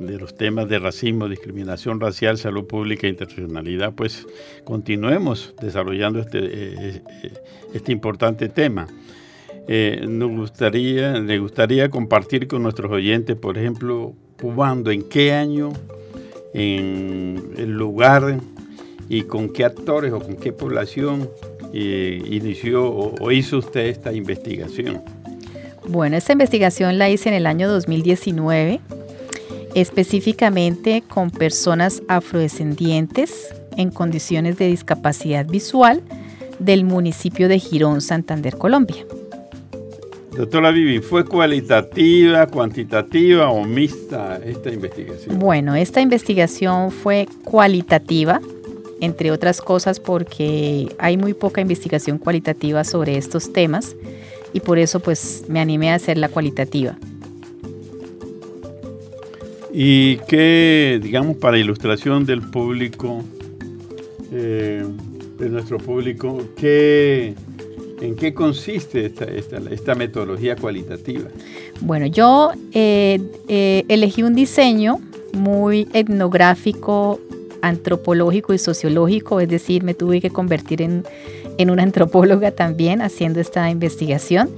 los 0.00 0.37
temas 0.37 0.68
de 0.68 0.81
racismo, 0.81 1.29
discriminación 1.29 2.00
racial, 2.00 2.37
salud 2.37 2.66
pública 2.66 3.07
e 3.07 3.11
internacionalidad, 3.11 3.92
pues 3.92 4.27
continuemos 4.64 5.55
desarrollando 5.62 6.18
este, 6.18 6.38
eh, 6.38 7.03
eh, 7.22 7.33
este 7.74 7.92
importante 7.92 8.48
tema. 8.48 8.88
nos 9.68 10.31
gustaría, 10.33 11.20
le 11.20 11.38
gustaría 11.38 11.90
compartir 11.90 12.48
con 12.48 12.64
nuestros 12.64 12.90
oyentes, 12.90 13.37
por 13.37 13.57
ejemplo, 13.57 14.14
cuándo, 14.42 14.90
en 14.90 15.09
qué 15.09 15.33
año, 15.33 15.72
en 16.55 17.53
el 17.57 17.70
lugar 17.70 18.40
y 19.09 19.23
con 19.23 19.49
qué 19.53 19.64
actores 19.64 20.12
o 20.12 20.21
con 20.21 20.37
qué 20.37 20.53
población 20.53 21.29
eh, 21.73 22.23
inició 22.31 22.88
o, 22.88 23.33
hizo 23.33 23.59
usted 23.59 23.87
esta 23.87 24.12
investigación. 24.12 25.03
Bueno, 25.87 26.17
esta 26.17 26.33
investigación 26.33 26.99
la 26.99 27.11
hice 27.11 27.29
en 27.29 27.35
el 27.35 27.47
año 27.47 27.69
2019, 27.69 28.81
específicamente 29.75 31.03
con 31.07 31.31
personas 31.31 32.03
afrodescendientes 32.09 33.55
en 33.77 33.90
condiciones 33.90 34.57
de 34.57 34.69
discapacidad 34.69 35.47
visual 35.47 36.01
del 36.59 36.85
municipio 36.85 37.49
de 37.49 37.59
Girón, 37.59 38.01
Santander, 38.01 38.57
Colombia. 38.57 39.05
Doctora 40.37 40.73
Vivi, 40.73 40.99
¿fue 40.99 41.25
cualitativa, 41.25 42.47
cuantitativa 42.49 43.51
o 43.51 43.64
mixta 43.64 44.40
esta 44.45 44.71
investigación? 44.71 45.38
Bueno, 45.38 45.77
esta 45.77 46.01
investigación 46.01 46.90
fue 46.90 47.29
cualitativa, 47.45 48.40
entre 49.00 49.30
otras 49.30 49.61
cosas 49.61 50.00
porque 50.00 50.88
hay 50.98 51.16
muy 51.16 51.35
poca 51.35 51.61
investigación 51.61 52.18
cualitativa 52.18 52.85
sobre 52.85 53.16
estos 53.16 53.52
temas 53.52 53.96
y 54.52 54.61
por 54.61 54.78
eso 54.78 55.00
pues 55.00 55.44
me 55.48 55.61
animé 55.61 55.90
a 55.90 55.94
hacer 55.94 56.16
la 56.18 56.28
cualitativa. 56.28 56.96
¿Y 59.76 60.18
qué, 60.28 61.00
digamos, 61.02 61.37
para 61.37 61.59
ilustración 61.59 62.24
del 62.24 62.42
público, 62.42 63.24
eh, 64.33 64.85
de 65.37 65.48
nuestro 65.48 65.78
público, 65.78 66.40
qué, 66.57 67.35
en 68.00 68.14
qué 68.14 68.33
consiste 68.33 69.12
esta, 69.66 69.94
metodología 69.96 70.54
cualitativa? 70.54 71.28
Bueno, 71.80 72.07
yo 72.07 72.52
eh, 72.72 73.20
eh, 73.48 73.85
elegí 73.88 74.22
un 74.22 74.37
diseño 74.37 75.00
muy 75.33 75.88
etnográfico 75.92 77.18
antropológico 77.64 78.53
y 78.53 78.59
sociológico, 78.59 79.40
es 79.40 79.48
decir, 79.48 79.83
me 79.83 79.94
tuve 79.94 80.20
que 80.20 80.31
convertir 80.31 80.83
en, 80.83 81.05
una 81.70 81.83
antropóloga 81.83 82.50
también 82.50 83.00
haciendo 83.00 83.40
esta 83.40 83.70
investigación, 83.70 84.50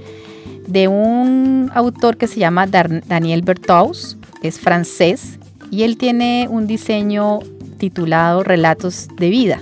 de 0.67 0.89
un 0.89 1.71
autor 1.73 2.17
que 2.17 2.27
se 2.27 2.39
llama 2.39 2.67
Daniel 2.67 3.41
Berthaus, 3.41 4.17
es 4.43 4.59
francés, 4.59 5.39
y 5.71 5.83
él 5.83 5.97
tiene 5.97 6.47
un 6.49 6.67
diseño 6.67 7.39
titulado 7.77 8.43
Relatos 8.43 9.07
de 9.17 9.29
Vida. 9.29 9.61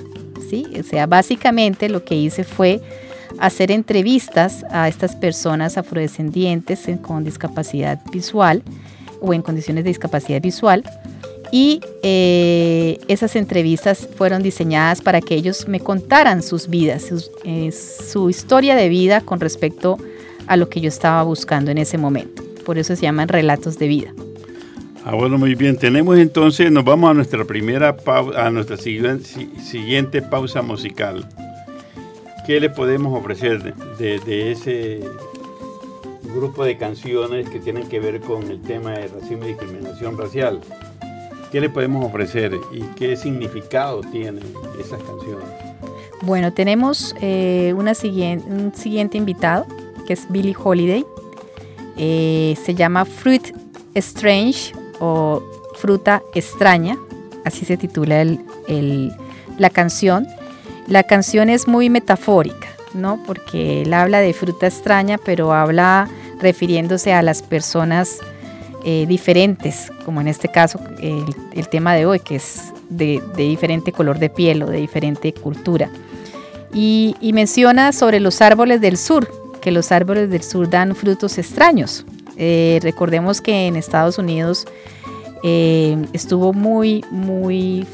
¿sí? 0.49 0.65
O 0.79 0.83
sea, 0.83 1.05
básicamente 1.05 1.89
lo 1.89 2.03
que 2.03 2.15
hice 2.15 2.43
fue 2.43 2.81
hacer 3.39 3.69
entrevistas 3.69 4.65
a 4.71 4.87
estas 4.87 5.15
personas 5.15 5.77
afrodescendientes 5.77 6.87
con 7.01 7.23
discapacidad 7.23 7.99
visual 8.11 8.63
o 9.21 9.33
en 9.33 9.41
condiciones 9.41 9.83
de 9.83 9.89
discapacidad 9.89 10.41
visual 10.41 10.83
y 11.51 11.81
eh, 12.03 12.99
esas 13.07 13.35
entrevistas 13.35 14.07
fueron 14.15 14.43
diseñadas 14.43 15.01
para 15.01 15.21
que 15.21 15.35
ellos 15.35 15.67
me 15.67 15.79
contaran 15.79 16.43
sus 16.43 16.67
vidas, 16.67 17.11
eh, 17.43 17.71
su 17.71 18.29
historia 18.29 18.75
de 18.75 18.89
vida 18.89 19.21
con 19.21 19.39
respecto 19.39 19.97
a 20.47 20.57
lo 20.57 20.69
que 20.69 20.81
yo 20.81 20.89
estaba 20.89 21.23
buscando 21.23 21.71
en 21.71 21.77
ese 21.77 21.97
momento. 21.97 22.43
Por 22.65 22.77
eso 22.77 22.95
se 22.95 23.03
llaman 23.03 23.27
relatos 23.27 23.77
de 23.77 23.87
vida. 23.87 24.13
Ah, 25.03 25.13
bueno, 25.13 25.37
muy 25.37 25.55
bien. 25.55 25.77
Tenemos 25.77 26.17
entonces, 26.17 26.71
nos 26.71 26.83
vamos 26.83 27.11
a 27.11 27.13
nuestra 27.13 27.45
primera 27.45 27.95
a 28.35 28.49
nuestra 28.49 28.77
siguiente 28.77 30.21
pausa 30.21 30.61
musical. 30.61 31.27
¿Qué 32.47 32.59
le 32.59 32.69
podemos 32.69 33.17
ofrecer 33.19 33.73
de 33.97 34.51
ese 34.51 35.01
grupo 36.35 36.65
de 36.65 36.77
canciones 36.77 37.49
que 37.49 37.59
tienen 37.59 37.87
que 37.87 37.99
ver 37.99 38.19
con 38.19 38.49
el 38.51 38.61
tema 38.61 38.91
de 38.91 39.07
racismo 39.07 39.45
y 39.45 39.49
discriminación 39.49 40.17
racial? 40.17 40.59
¿Qué 41.55 41.61
le 41.61 41.69
podemos 41.69 42.03
ofrecer 42.03 42.59
y 42.73 42.81
qué 42.97 43.15
significado 43.15 44.01
tienen 44.01 44.43
esas 44.77 45.01
canciones? 45.01 45.47
Bueno, 46.21 46.51
tenemos 46.51 47.15
eh, 47.21 47.73
una 47.77 47.93
siguiente, 47.93 48.45
un 48.49 48.75
siguiente 48.75 49.17
invitado, 49.17 49.65
que 50.05 50.11
es 50.11 50.29
Billie 50.29 50.53
Holiday. 50.61 51.05
Eh, 51.95 52.57
se 52.61 52.75
llama 52.75 53.05
Fruit 53.05 53.55
Strange 53.93 54.73
o 54.99 55.41
Fruta 55.77 56.21
Extraña, 56.33 56.97
así 57.45 57.63
se 57.63 57.77
titula 57.77 58.25
la 59.57 59.69
canción. 59.69 60.27
La 60.89 61.03
canción 61.03 61.47
es 61.47 61.69
muy 61.69 61.89
metafórica, 61.89 62.67
¿no? 62.93 63.23
Porque 63.25 63.83
él 63.83 63.93
habla 63.93 64.19
de 64.19 64.33
fruta 64.33 64.67
extraña, 64.67 65.17
pero 65.17 65.53
habla 65.53 66.09
refiriéndose 66.41 67.13
a 67.13 67.21
las 67.21 67.41
personas 67.41 68.19
eh, 68.87 69.07
diferentes, 69.07 69.91
como 70.05 70.21
en 70.21 70.27
este 70.27 70.47
caso 70.47 70.79
el, 71.01 71.67
tema 71.69 71.95
de 71.95 72.05
hoy, 72.05 72.19
que 72.19 72.35
es 72.35 72.71
de, 72.87 73.19
diferente 73.35 73.91
color 73.91 74.19
de 74.19 74.29
piel 74.29 74.61
o 74.61 74.67
de 74.67 74.77
diferente 74.77 75.33
cultura. 75.33 75.89
Y, 76.71 77.15
menciona 77.33 77.91
sobre 77.93 78.19
los 78.19 78.41
árboles 78.43 78.81
del 78.81 78.97
sur, 78.97 79.27
que 79.59 79.71
los 79.71 79.91
árboles 79.91 80.29
del 80.29 80.43
sur 80.43 80.69
dan 80.69 80.95
frutos 80.95 81.39
extraños. 81.39 82.05
Eh, 82.37 82.77
recordemos 82.83 83.41
que 83.41 83.65
en 83.65 83.75
Estados 83.75 84.19
Unidos 84.19 84.67
eh, 85.41 85.97
estuvo 86.13 86.53
muy, 86.53 87.03
muy 87.09 87.87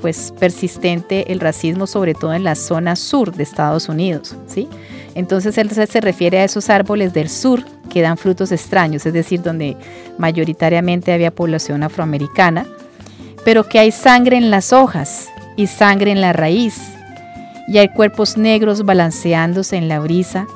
pues, 0.00 0.34
persistente 0.40 1.30
el 1.32 1.38
racismo, 1.38 1.86
sobre 1.86 2.14
todo 2.14 2.34
en 2.34 2.42
la 2.42 2.56
zona 2.56 2.96
sur 2.96 3.32
de 3.32 3.44
Estados 3.44 3.88
Unidos. 3.88 4.34
¿sí? 4.48 4.68
Entonces 5.14 5.58
él 5.58 5.70
se 5.70 6.00
refiere 6.00 6.38
a 6.38 6.44
esos 6.44 6.70
árboles 6.70 7.12
del 7.12 7.28
sur 7.28 7.62
que 7.90 8.00
dan 8.00 8.16
frutos 8.16 8.50
extraños, 8.52 9.04
es 9.04 9.12
decir, 9.12 9.42
donde 9.42 9.76
mayoritariamente 10.18 11.12
había 11.12 11.30
población 11.30 11.82
afroamericana, 11.82 12.66
pero 13.44 13.68
que 13.68 13.78
hay 13.78 13.90
sangre 13.92 14.36
en 14.38 14.50
las 14.50 14.72
hojas 14.72 15.28
y 15.56 15.66
sangre 15.66 16.12
en 16.12 16.20
la 16.20 16.32
raíz, 16.32 16.80
y 17.68 17.78
hay 17.78 17.88
cuerpos 17.88 18.36
negros 18.38 18.84
balanceándose 18.84 19.76
en 19.76 19.88
la 19.88 20.00
brisa, 20.00 20.46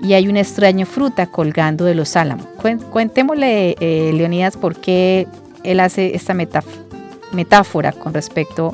y 0.00 0.12
hay 0.12 0.28
una 0.28 0.40
extraña 0.40 0.86
fruta 0.86 1.26
colgando 1.26 1.84
de 1.84 1.94
los 1.94 2.16
álamos. 2.16 2.46
Cuen- 2.62 2.82
Cuentémosle, 2.82 3.76
eh, 3.80 4.12
Leonidas, 4.14 4.56
por 4.56 4.76
qué 4.76 5.26
él 5.64 5.80
hace 5.80 6.14
esta 6.14 6.34
metáf- 6.34 6.64
metáfora 7.32 7.92
con 7.92 8.14
respecto 8.14 8.72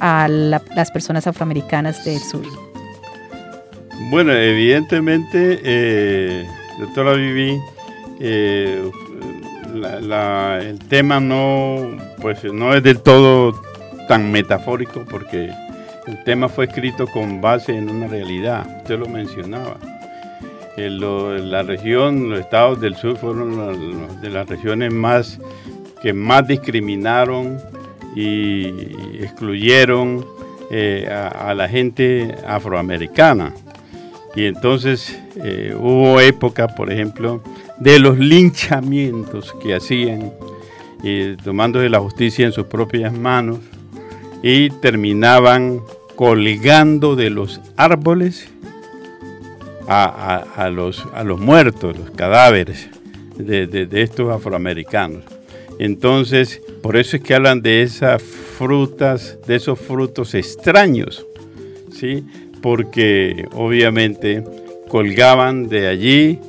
a 0.00 0.28
la- 0.28 0.62
las 0.74 0.90
personas 0.90 1.26
afroamericanas 1.26 2.04
del 2.04 2.20
sur. 2.20 2.44
Bueno, 3.98 4.32
evidentemente, 4.32 5.60
eh, 5.64 6.46
doctora 6.78 7.14
Vivi, 7.14 7.58
eh, 8.20 8.82
el 9.74 10.78
tema 10.88 11.18
no, 11.20 11.96
pues, 12.20 12.44
no 12.44 12.74
es 12.74 12.82
del 12.82 13.00
todo 13.00 13.60
tan 14.08 14.30
metafórico 14.30 15.04
porque 15.10 15.50
el 16.06 16.24
tema 16.24 16.48
fue 16.48 16.66
escrito 16.66 17.06
con 17.08 17.40
base 17.40 17.76
en 17.76 17.90
una 17.90 18.06
realidad, 18.06 18.66
usted 18.78 18.98
lo 18.98 19.06
mencionaba. 19.08 19.76
Eh, 20.76 20.90
la 20.90 21.62
región, 21.62 22.30
los 22.30 22.40
estados 22.40 22.80
del 22.80 22.94
sur 22.96 23.16
fueron 23.16 23.56
la- 23.56 24.16
de 24.20 24.30
las 24.30 24.46
regiones 24.48 24.92
más 24.92 25.38
que 26.02 26.12
más 26.12 26.46
discriminaron 26.46 27.58
y 28.14 28.66
excluyeron 29.20 30.24
eh, 30.70 31.08
a 31.08 31.54
la 31.54 31.68
gente 31.68 32.34
afroamericana. 32.46 33.52
Y 34.36 34.44
entonces 34.44 35.18
eh, 35.42 35.74
hubo 35.76 36.20
época, 36.20 36.68
por 36.68 36.92
ejemplo, 36.92 37.42
de 37.78 37.98
los 37.98 38.18
linchamientos 38.18 39.54
que 39.62 39.74
hacían, 39.74 40.32
eh, 41.02 41.36
tomándose 41.42 41.88
la 41.88 42.00
justicia 42.00 42.44
en 42.46 42.52
sus 42.52 42.66
propias 42.66 43.12
manos 43.16 43.58
y 44.42 44.68
terminaban 44.70 45.80
colgando 46.16 47.16
de 47.16 47.30
los 47.30 47.60
árboles 47.76 48.48
a 49.88 50.68
los, 50.72 51.06
a 51.14 51.22
los 51.22 51.38
muertos, 51.40 51.96
los 51.96 52.10
cadáveres 52.10 52.88
de, 53.36 53.66
de- 53.66 53.86
de 53.86 54.02
estos 54.02 54.34
afroamericanos. 54.34 55.22
Entonces, 55.78 56.60
por 56.82 56.96
eso 56.96 57.16
es 57.16 57.22
que 57.22 57.34
hablan 57.34 57.62
de 57.62 57.82
esas 57.82 58.20
frutas, 58.22 59.38
de 59.46 59.56
esos 59.56 59.78
frutos 59.78 60.34
extraños, 60.34 61.24
¿sí? 61.92 62.24
Porque 62.70 63.46
obviamente 63.52 64.42
colgaban 64.88 65.68
de 65.68 65.86
allí 65.86 66.40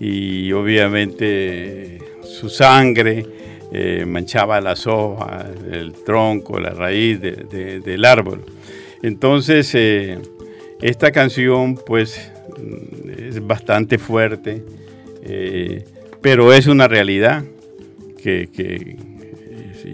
y 0.00 0.50
obviamente 0.52 1.98
su 2.22 2.48
sangre 2.48 3.26
eh, 3.72 4.06
manchaba 4.06 4.58
las 4.62 4.86
hojas, 4.86 5.44
el 5.70 5.92
tronco, 5.92 6.58
la 6.58 6.70
raíz 6.70 7.20
de- 7.20 7.32
de- 7.50 7.80
del 7.80 8.06
árbol. 8.06 8.42
Entonces, 9.02 9.70
eh, 9.74 10.16
esta 10.80 11.12
canción 11.12 11.74
pues 11.74 12.32
mm, 12.56 13.10
es 13.28 13.46
bastante 13.46 13.98
fuerte, 13.98 14.62
eh, 15.24 15.84
pero 16.22 16.54
es 16.54 16.68
una 16.68 16.88
realidad 16.88 17.44
que, 18.22 18.48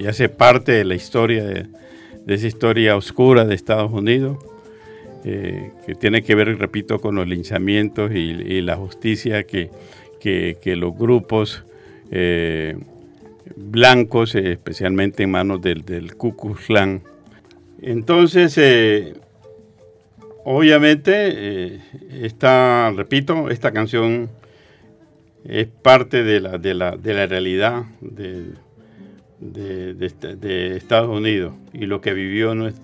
hace 0.08 0.28
parte 0.28 0.70
de 0.70 0.84
la 0.84 0.94
historia, 0.94 1.42
de 1.44 2.34
esa 2.34 2.46
historia 2.46 2.94
oscura 2.96 3.44
de 3.44 3.56
Estados 3.56 3.90
Unidos, 3.92 4.38
eh, 5.24 5.70
que 5.86 5.94
tiene 5.94 6.22
que 6.22 6.34
ver, 6.34 6.58
repito, 6.58 7.00
con 7.00 7.14
los 7.14 7.28
linchamientos 7.28 8.10
y, 8.14 8.60
la 8.62 8.76
justicia 8.76 9.44
que, 9.44 9.70
que- 10.20 10.56
los 10.76 10.96
grupos 10.96 11.64
eh, 12.10 12.76
blancos, 13.56 14.34
eh, 14.34 14.52
especialmente 14.52 15.22
en 15.22 15.30
manos 15.30 15.60
del, 15.62 15.84
del 15.84 16.16
Ku 16.16 16.36
Klux 16.36 16.66
Klan. 16.66 17.02
Entonces, 17.80 18.56
obviamente, 20.44 21.80
esta, 22.24 22.90
repito, 22.96 23.50
esta 23.50 23.72
canción 23.72 24.28
es 25.44 25.66
parte 25.66 26.22
de 26.22 26.40
la, 26.40 26.58
de 26.58 26.74
la, 26.74 26.96
de 26.96 27.14
la 27.14 27.26
realidad 27.26 27.84
de, 28.00 28.44
de- 29.40 29.94
de 29.94 30.06
esta- 30.06 30.34
de 30.36 30.76
Estados 30.76 31.08
Unidos 31.16 31.54
y 31.72 31.86
lo 31.86 32.00
que 32.00 32.12
vivió 32.12 32.54
nues- 32.54 32.80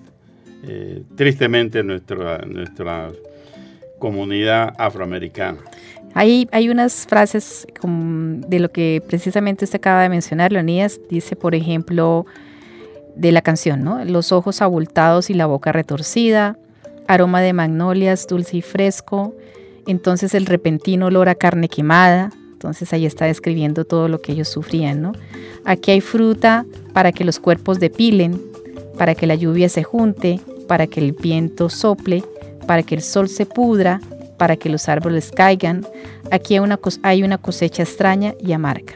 eh, 0.63 1.03
tristemente 1.15 1.83
nuestra, 1.83 2.39
nuestra 2.45 3.09
comunidad 3.99 4.73
afroamericana. 4.77 5.59
Hay, 6.13 6.47
hay 6.51 6.69
unas 6.69 7.05
frases 7.07 7.67
de 7.83 8.59
lo 8.59 8.71
que 8.71 9.03
precisamente 9.07 9.65
usted 9.65 9.77
acaba 9.77 10.01
de 10.01 10.09
mencionar, 10.09 10.51
Leonidas. 10.51 10.99
Dice, 11.09 11.35
por 11.35 11.53
ejemplo, 11.53 12.25
de 13.15 13.31
la 13.31 13.41
canción, 13.41 13.83
¿no? 13.83 14.03
Los 14.05 14.31
ojos 14.31 14.61
abultados 14.61 15.29
y 15.29 15.33
la 15.33 15.45
boca 15.45 15.71
retorcida, 15.71 16.57
aroma 17.07 17.41
de 17.41 17.53
magnolias 17.53 18.27
dulce 18.27 18.57
y 18.57 18.61
fresco, 18.61 19.35
entonces 19.87 20.33
el 20.33 20.45
repentino 20.45 21.07
olor 21.07 21.29
a 21.29 21.35
carne 21.35 21.69
quemada. 21.69 22.31
Entonces 22.53 22.91
ahí 22.91 23.05
está 23.05 23.25
describiendo 23.25 23.85
todo 23.85 24.09
lo 24.09 24.21
que 24.21 24.33
ellos 24.33 24.49
sufrían, 24.49 25.01
¿no? 25.01 25.13
Aquí 25.63 25.91
hay 25.91 26.01
fruta 26.01 26.65
para 26.93 27.11
que 27.11 27.23
los 27.23 27.39
cuerpos 27.39 27.79
depilen, 27.79 28.41
para 28.99 29.15
que 29.15 29.25
la 29.25 29.35
lluvia 29.35 29.69
se 29.69 29.81
junte, 29.81 30.41
para 30.67 30.85
que 30.85 30.99
el 30.99 31.13
viento 31.13 31.69
sople, 31.69 32.21
para 32.67 32.83
que 32.83 32.95
el 32.95 33.01
sol 33.01 33.29
se 33.29 33.45
pudra, 33.45 34.01
para 34.37 34.57
que 34.57 34.67
los 34.67 34.89
árboles 34.89 35.31
caigan. 35.31 35.87
Aquí 36.31 36.57
hay 37.01 37.23
una, 37.23 37.37
cosecha 37.37 37.81
extraña 37.81 38.35
y 38.41 38.51
amarga. 38.51 38.93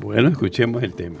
Bueno, 0.00 0.28
escuchemos 0.28 0.82
el 0.82 0.94
tema. 0.94 1.20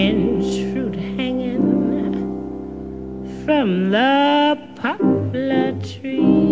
from 3.45 3.89
the 3.91 4.57
poplar 4.75 5.73
trees. 5.81 6.50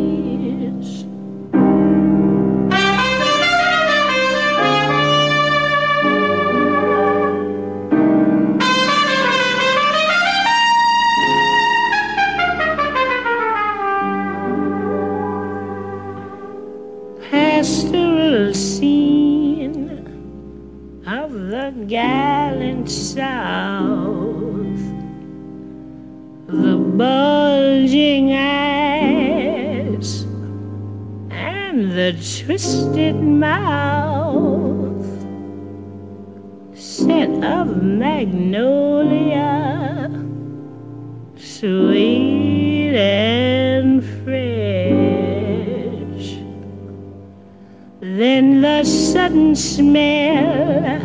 Smell 49.79 51.01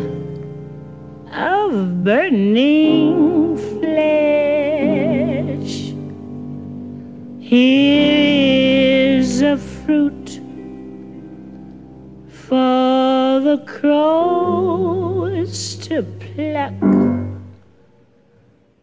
of 1.31 2.03
burning 2.03 3.55
flesh. 3.79 5.15
Here 7.39 9.19
is 9.19 9.41
a 9.41 9.55
fruit 9.55 10.41
for 12.27 13.39
the 13.47 13.63
crow 13.65 15.45
to 15.85 16.03
pluck. 16.19 16.73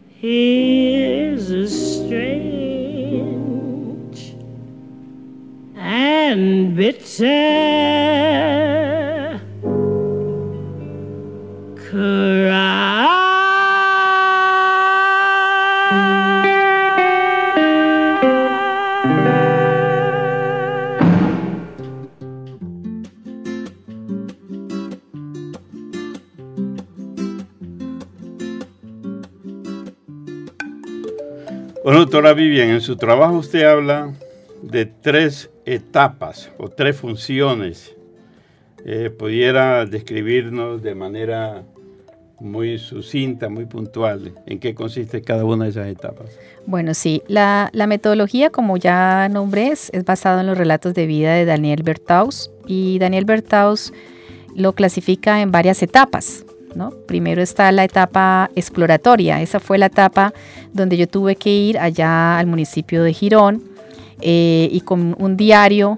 Here's 0.07 1.51
a 1.51 1.69
strange 1.69 2.99
and 5.77 6.75
bitter 6.75 8.38
doctora 32.09 32.33
Vivian, 32.33 32.69
en 32.69 32.81
su 32.81 32.97
trabajo 32.97 33.35
usted 33.35 33.61
habla 33.61 34.11
de 34.63 34.87
tres 34.87 35.51
etapas 35.63 36.49
o 36.57 36.67
tres 36.67 36.97
funciones. 36.97 37.95
Eh, 38.83 39.11
¿Pudiera 39.11 39.85
describirnos 39.85 40.81
de 40.81 40.95
manera 40.95 41.61
muy 42.39 42.79
sucinta, 42.79 43.47
muy 43.47 43.65
puntual, 43.65 44.33
en 44.47 44.57
qué 44.57 44.73
consiste 44.73 45.21
cada 45.21 45.45
una 45.45 45.65
de 45.65 45.69
esas 45.69 45.87
etapas? 45.87 46.31
Bueno, 46.65 46.95
sí, 46.95 47.21
la, 47.27 47.69
metodología, 47.87 48.49
como 48.49 48.77
ya 48.77 49.29
nombré, 49.29 49.67
es, 49.67 49.91
es 49.93 50.03
basada 50.03 50.41
en 50.41 50.47
los 50.47 50.57
relatos 50.57 50.95
de 50.95 51.05
vida 51.05 51.35
de 51.35 51.45
Daniel 51.45 51.83
Berthaus 51.83 52.49
y 52.65 52.97
Daniel 52.97 53.25
Berthaus 53.25 53.93
lo 54.55 54.73
clasifica 54.73 55.43
en 55.43 55.51
varias 55.51 55.83
etapas. 55.83 56.43
¿No? 56.75 56.91
Primero 57.07 57.41
está 57.41 57.71
la 57.71 57.83
etapa 57.83 58.49
exploratoria, 58.55 59.41
esa 59.41 59.59
fue 59.59 59.77
la 59.77 59.87
etapa 59.87 60.33
donde 60.73 60.97
yo 60.97 61.07
tuve 61.07 61.35
que 61.35 61.53
ir 61.53 61.79
allá 61.79 62.37
al 62.37 62.47
municipio 62.47 63.03
de 63.03 63.13
Girón 63.13 63.63
eh, 64.21 64.69
y 64.71 64.81
con 64.81 65.15
un 65.17 65.37
diario 65.37 65.97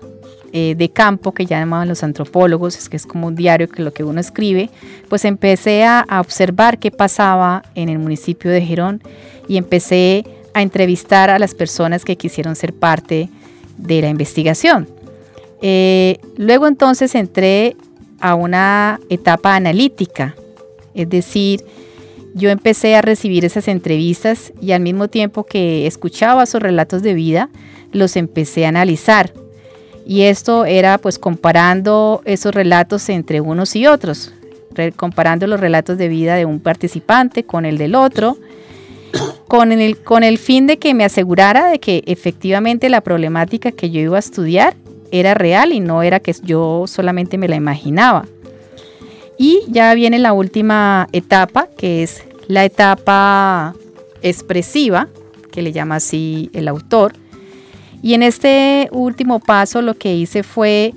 eh, 0.53 0.75
de 0.77 0.89
campo 0.89 1.31
que 1.31 1.45
llamaban 1.45 1.87
los 1.87 2.03
antropólogos, 2.03 2.77
es 2.77 2.89
que 2.89 2.97
es 2.97 3.05
como 3.05 3.27
un 3.27 3.35
diario 3.35 3.69
que 3.69 3.81
lo 3.81 3.93
que 3.93 4.03
uno 4.03 4.19
escribe, 4.19 4.69
pues 5.07 5.23
empecé 5.23 5.85
a, 5.85 6.05
observar 6.19 6.77
qué 6.77 6.91
pasaba 6.91 7.63
en 7.73 7.87
el 7.87 7.99
municipio 7.99 8.51
de 8.51 8.61
Girón 8.61 9.01
y 9.47 9.55
empecé 9.55 10.25
a 10.53 10.61
entrevistar 10.61 11.29
a 11.29 11.39
las 11.39 11.55
personas 11.55 12.03
que 12.03 12.17
quisieron 12.17 12.57
ser 12.57 12.73
parte 12.73 13.29
de 13.77 14.01
la 14.01 14.09
investigación. 14.09 14.89
Eh, 15.61 16.19
luego 16.35 16.67
entonces 16.67 17.15
entré 17.15 17.77
a 18.19 18.35
una 18.35 18.99
etapa 19.09 19.55
analítica, 19.55 20.35
es 20.93 21.09
decir, 21.09 21.63
yo 22.33 22.49
empecé 22.49 22.95
a 22.95 23.01
recibir 23.01 23.43
esas 23.45 23.67
entrevistas 23.67 24.53
y 24.61 24.71
al 24.71 24.81
mismo 24.81 25.07
tiempo 25.07 25.43
que 25.43 25.85
escuchaba 25.87 26.45
sus 26.45 26.61
relatos 26.61 27.01
de 27.01 27.13
vida, 27.13 27.49
los 27.91 28.15
empecé 28.15 28.65
a 28.65 28.69
analizar. 28.69 29.33
Y 30.05 30.21
esto 30.21 30.65
era 30.65 30.97
pues 30.97 31.19
comparando 31.19 32.21
esos 32.25 32.53
relatos 32.53 33.09
entre 33.09 33.41
unos 33.41 33.75
y 33.75 33.85
otros, 33.87 34.33
comparando 34.95 35.45
los 35.47 35.59
relatos 35.59 35.97
de 35.97 36.07
vida 36.07 36.35
de 36.35 36.45
un 36.45 36.59
participante 36.59 37.43
con 37.43 37.65
el 37.65 37.77
del 37.77 37.95
otro, 37.95 38.37
con 39.47 39.71
el, 39.71 39.97
con 39.97 40.23
el 40.23 40.37
fin 40.37 40.67
de 40.67 40.77
que 40.77 40.93
me 40.93 41.03
asegurara 41.03 41.69
de 41.69 41.79
que 41.79 42.03
efectivamente 42.07 42.89
la 42.89 43.01
problemática 43.01 43.71
que 43.71 43.89
yo 43.89 43.99
iba 43.99 44.15
a 44.15 44.19
estudiar 44.19 44.75
era 45.11 45.33
real 45.33 45.73
y 45.73 45.81
no 45.81 46.03
era 46.03 46.21
que 46.21 46.33
yo 46.41 46.85
solamente 46.87 47.37
me 47.37 47.49
la 47.49 47.57
imaginaba. 47.57 48.25
Y 49.37 49.61
ya 49.67 49.93
viene 49.93 50.19
la 50.19 50.33
última 50.33 51.07
etapa, 51.11 51.67
que 51.77 52.03
es 52.03 52.23
la 52.47 52.65
etapa 52.65 53.75
expresiva, 54.21 55.07
que 55.51 55.61
le 55.61 55.71
llama 55.71 55.95
así 55.95 56.49
el 56.53 56.67
autor. 56.67 57.13
Y 58.01 58.13
en 58.13 58.23
este 58.23 58.89
último 58.91 59.39
paso 59.39 59.81
lo 59.81 59.95
que 59.95 60.15
hice 60.15 60.43
fue 60.43 60.93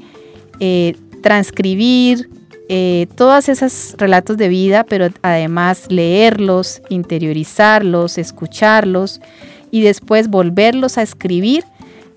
eh, 0.61 0.97
transcribir 1.23 2.29
eh, 2.69 3.09
todos 3.17 3.49
esos 3.49 3.95
relatos 3.99 4.39
de 4.39 4.49
vida, 4.49 4.85
pero 4.85 5.09
además 5.21 5.87
leerlos, 5.91 6.81
interiorizarlos, 6.89 8.17
escucharlos 8.17 9.21
y 9.71 9.83
después 9.83 10.29
volverlos 10.29 10.97
a 10.97 11.03
escribir, 11.03 11.65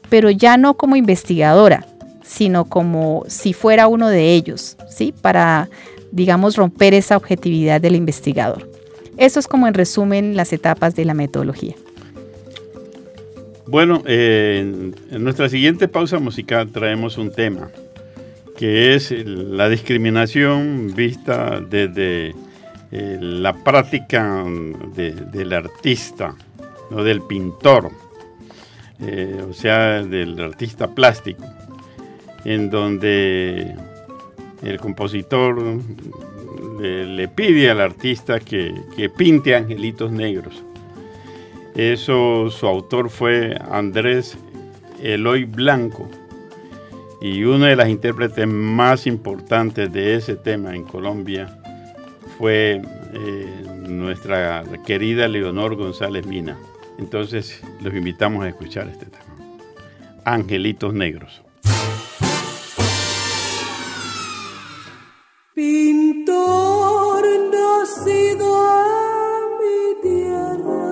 pero 0.09 0.29
ya 0.29 0.55
no 0.57 0.75
como 0.75 0.95
investigadora, 0.95 1.85
sino 2.23 2.65
como 2.65 3.23
si 3.27 3.51
fuera 3.51 3.87
uno 3.87 4.07
de 4.07 4.33
ellos, 4.33 4.77
¿sí? 4.89 5.13
Para, 5.21 5.69
digamos, 6.11 6.55
romper 6.55 6.93
esa 6.93 7.17
objetividad 7.17 7.81
del 7.81 7.95
investigador. 7.95 8.69
Eso 9.17 9.39
es 9.39 9.47
como 9.47 9.67
en 9.67 9.73
resumen 9.73 10.35
las 10.35 10.53
etapas 10.53 10.95
de 10.95 11.05
la 11.05 11.13
metodología. 11.13 11.75
Bueno, 13.65 14.01
eh, 14.05 14.93
en, 15.11 15.23
nuestra 15.23 15.49
siguiente 15.49 15.87
pausa 15.87 16.19
musical 16.19 16.69
traemos 16.71 17.17
un 17.17 17.31
tema 17.31 17.69
que 18.55 18.95
es 18.95 19.11
la 19.25 19.69
discriminación 19.69 20.93
vista 20.95 21.59
desde 21.59 22.33
eh, 22.91 23.17
la 23.19 23.53
práctica 23.63 24.45
de- 24.95 25.11
del 25.11 25.51
artista, 25.53 26.33
no 26.89 27.03
del 27.03 27.21
pintor, 27.21 27.91
eh, 29.01 29.43
o 29.47 29.53
sea, 29.53 30.01
del 30.01 30.39
artista 30.39 30.87
plástico, 30.87 31.43
en 32.45 32.69
donde 32.69 33.75
el 34.61 34.79
compositor 34.79 35.61
le, 36.79 37.27
pide 37.27 37.69
al 37.69 37.81
artista 37.81 38.39
que, 38.39 38.73
que 38.95 39.09
pinte 39.09 39.55
angelitos 39.55 40.11
negros. 40.11 40.63
Eso, 41.75 42.49
su 42.49 42.65
autor 42.65 43.09
fue 43.09 43.55
Andrés 43.69 44.37
Eloy 45.01 45.45
Blanco. 45.45 46.09
Y 47.21 47.43
una 47.43 47.67
de 47.67 47.75
las 47.75 47.89
intérpretes 47.89 48.47
más 48.47 49.07
importantes 49.07 49.91
de 49.91 50.15
ese 50.15 50.35
tema 50.35 50.75
en 50.75 50.83
Colombia 50.83 51.57
fue 52.37 52.81
eh, 53.13 53.63
nuestra 53.87 54.63
querida 54.85 55.27
Leonor 55.27 55.75
González 55.75 56.25
Mina. 56.25 56.57
Entonces 56.99 57.61
los 57.81 57.93
invitamos 57.93 58.43
a 58.43 58.49
escuchar 58.49 58.87
este 58.87 59.05
tema. 59.05 59.25
Angelitos 60.25 60.93
Negros. 60.93 61.41
Pintor 65.57 67.23
nacido 67.51 68.47
en 68.85 69.43
mi 69.59 69.81
tierra, 70.03 70.91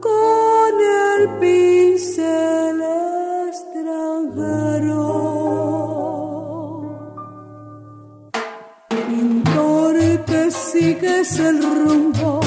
con 0.00 0.72
el 1.04 1.20
pincel 1.38 2.78
extranjero. 3.46 5.06
Pintor 9.06 9.96
que 10.24 10.50
sigues 10.50 11.38
el 11.38 11.62
rumbo 11.62 12.40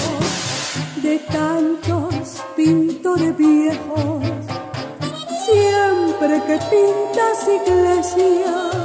de 1.02 1.20
tantos 1.32 2.44
pintores 2.58 3.38
viejos, 3.38 4.26
siempre 5.46 6.34
que 6.48 6.58
pintas 6.70 7.48
iglesias 7.48 8.83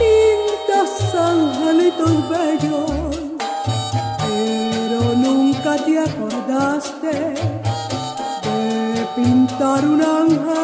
pintas 0.00 1.14
angelitos 1.14 2.16
bellos, 2.30 3.12
pero 4.26 5.00
nunca 5.16 5.76
te 5.84 5.98
acordaste 5.98 7.14
de 8.94 9.02
pintar 9.16 9.84
un 9.84 10.00
ángel 10.02 10.59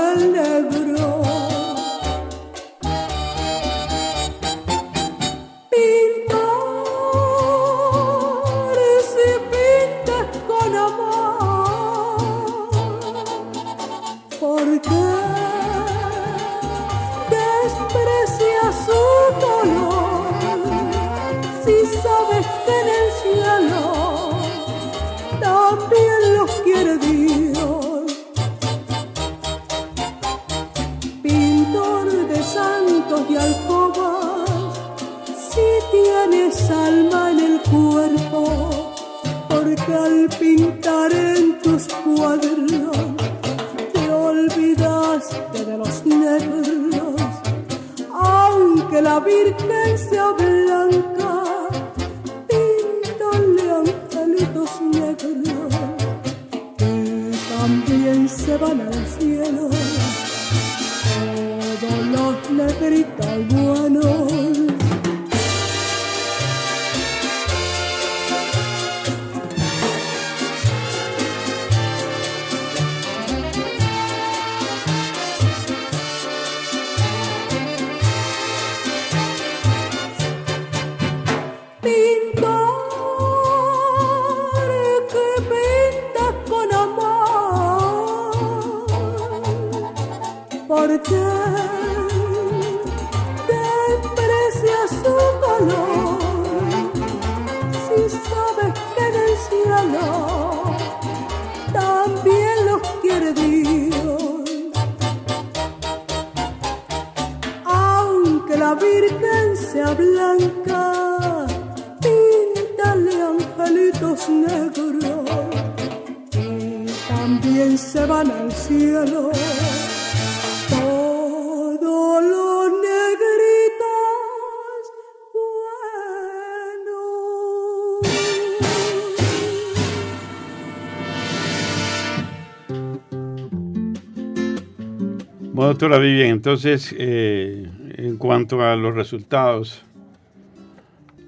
doctora 135.78 135.98
Vivian, 135.98 136.30
entonces, 136.30 136.94
eh, 136.96 137.68
en 137.98 138.16
cuanto 138.16 138.62
a 138.62 138.76
los 138.76 138.94
resultados 138.94 139.82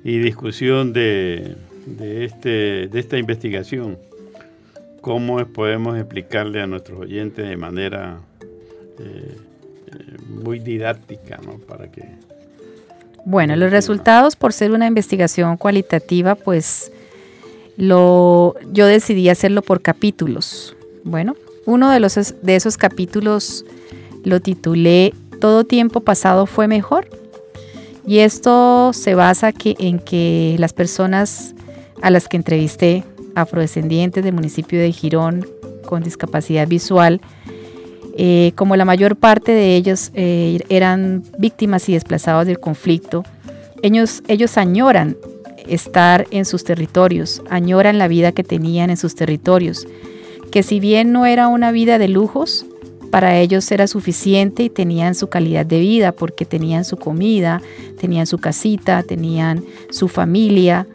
y 0.02 0.16
discusión 0.20 0.94
de, 0.94 1.54
de 1.84 2.24
este, 2.24 2.88
de 2.88 2.98
esta 2.98 3.18
investigación, 3.18 3.98
¿cómo 5.02 5.44
podemos 5.48 5.98
explicarle 5.98 6.62
a 6.62 6.66
nuestros 6.66 6.98
oyentes 7.00 7.46
de 7.46 7.58
manera 7.58 8.20
eh, 8.98 9.36
eh, 9.86 10.16
muy 10.30 10.60
didáctica, 10.60 11.38
¿no? 11.44 11.58
Para 11.58 11.92
que... 11.92 12.06
Bueno, 13.26 13.54
los 13.54 13.70
resultados, 13.70 14.34
por 14.34 14.54
ser 14.54 14.70
una 14.70 14.86
investigación 14.86 15.58
cualitativa, 15.58 16.36
pues 16.36 16.90
lo, 17.76 18.54
yo 18.72 18.86
decidí 18.86 19.28
hacerlo 19.28 19.60
por 19.60 19.82
capítulos. 19.82 20.74
Bueno, 21.04 21.36
uno 21.66 21.90
de, 21.90 22.00
los, 22.00 22.14
de 22.14 22.56
esos 22.56 22.78
capítulos 22.78 23.66
lo 24.28 24.40
titulé 24.40 25.14
Todo 25.40 25.64
tiempo 25.64 26.00
pasado 26.00 26.46
fue 26.46 26.68
mejor. 26.68 27.08
Y 28.06 28.20
esto 28.20 28.92
se 28.92 29.14
basa 29.14 29.52
que, 29.52 29.76
en 29.78 29.98
que 29.98 30.56
las 30.58 30.72
personas 30.72 31.54
a 32.00 32.10
las 32.10 32.28
que 32.28 32.36
entrevisté, 32.36 33.04
afrodescendientes 33.34 34.24
del 34.24 34.34
municipio 34.34 34.80
de 34.80 34.90
Girón 34.92 35.46
con 35.84 36.02
discapacidad 36.02 36.66
visual, 36.66 37.20
eh, 38.16 38.52
como 38.56 38.76
la 38.76 38.84
mayor 38.84 39.16
parte 39.16 39.52
de 39.52 39.76
ellos 39.76 40.10
eh, 40.14 40.60
eran 40.68 41.22
víctimas 41.38 41.88
y 41.88 41.92
desplazados 41.92 42.46
del 42.46 42.58
conflicto, 42.58 43.24
ellos, 43.82 44.22
ellos 44.26 44.56
añoran 44.56 45.16
estar 45.68 46.26
en 46.30 46.44
sus 46.44 46.64
territorios, 46.64 47.42
añoran 47.50 47.98
la 47.98 48.08
vida 48.08 48.32
que 48.32 48.42
tenían 48.42 48.90
en 48.90 48.96
sus 48.96 49.14
territorios, 49.14 49.86
que 50.50 50.62
si 50.62 50.80
bien 50.80 51.12
no 51.12 51.26
era 51.26 51.46
una 51.46 51.70
vida 51.70 51.98
de 51.98 52.08
lujos, 52.08 52.66
para 53.10 53.38
ellos 53.38 53.70
era 53.70 53.86
suficiente 53.86 54.64
y 54.64 54.70
tenían 54.70 55.14
su 55.14 55.28
calidad 55.28 55.66
de 55.66 55.80
vida 55.80 56.12
porque 56.12 56.44
tenían 56.44 56.84
su 56.84 56.96
comida, 56.96 57.60
tenían 57.98 58.26
su 58.26 58.38
casita, 58.38 59.02
tenían 59.02 59.64
su 59.90 60.08
familia, 60.08 60.86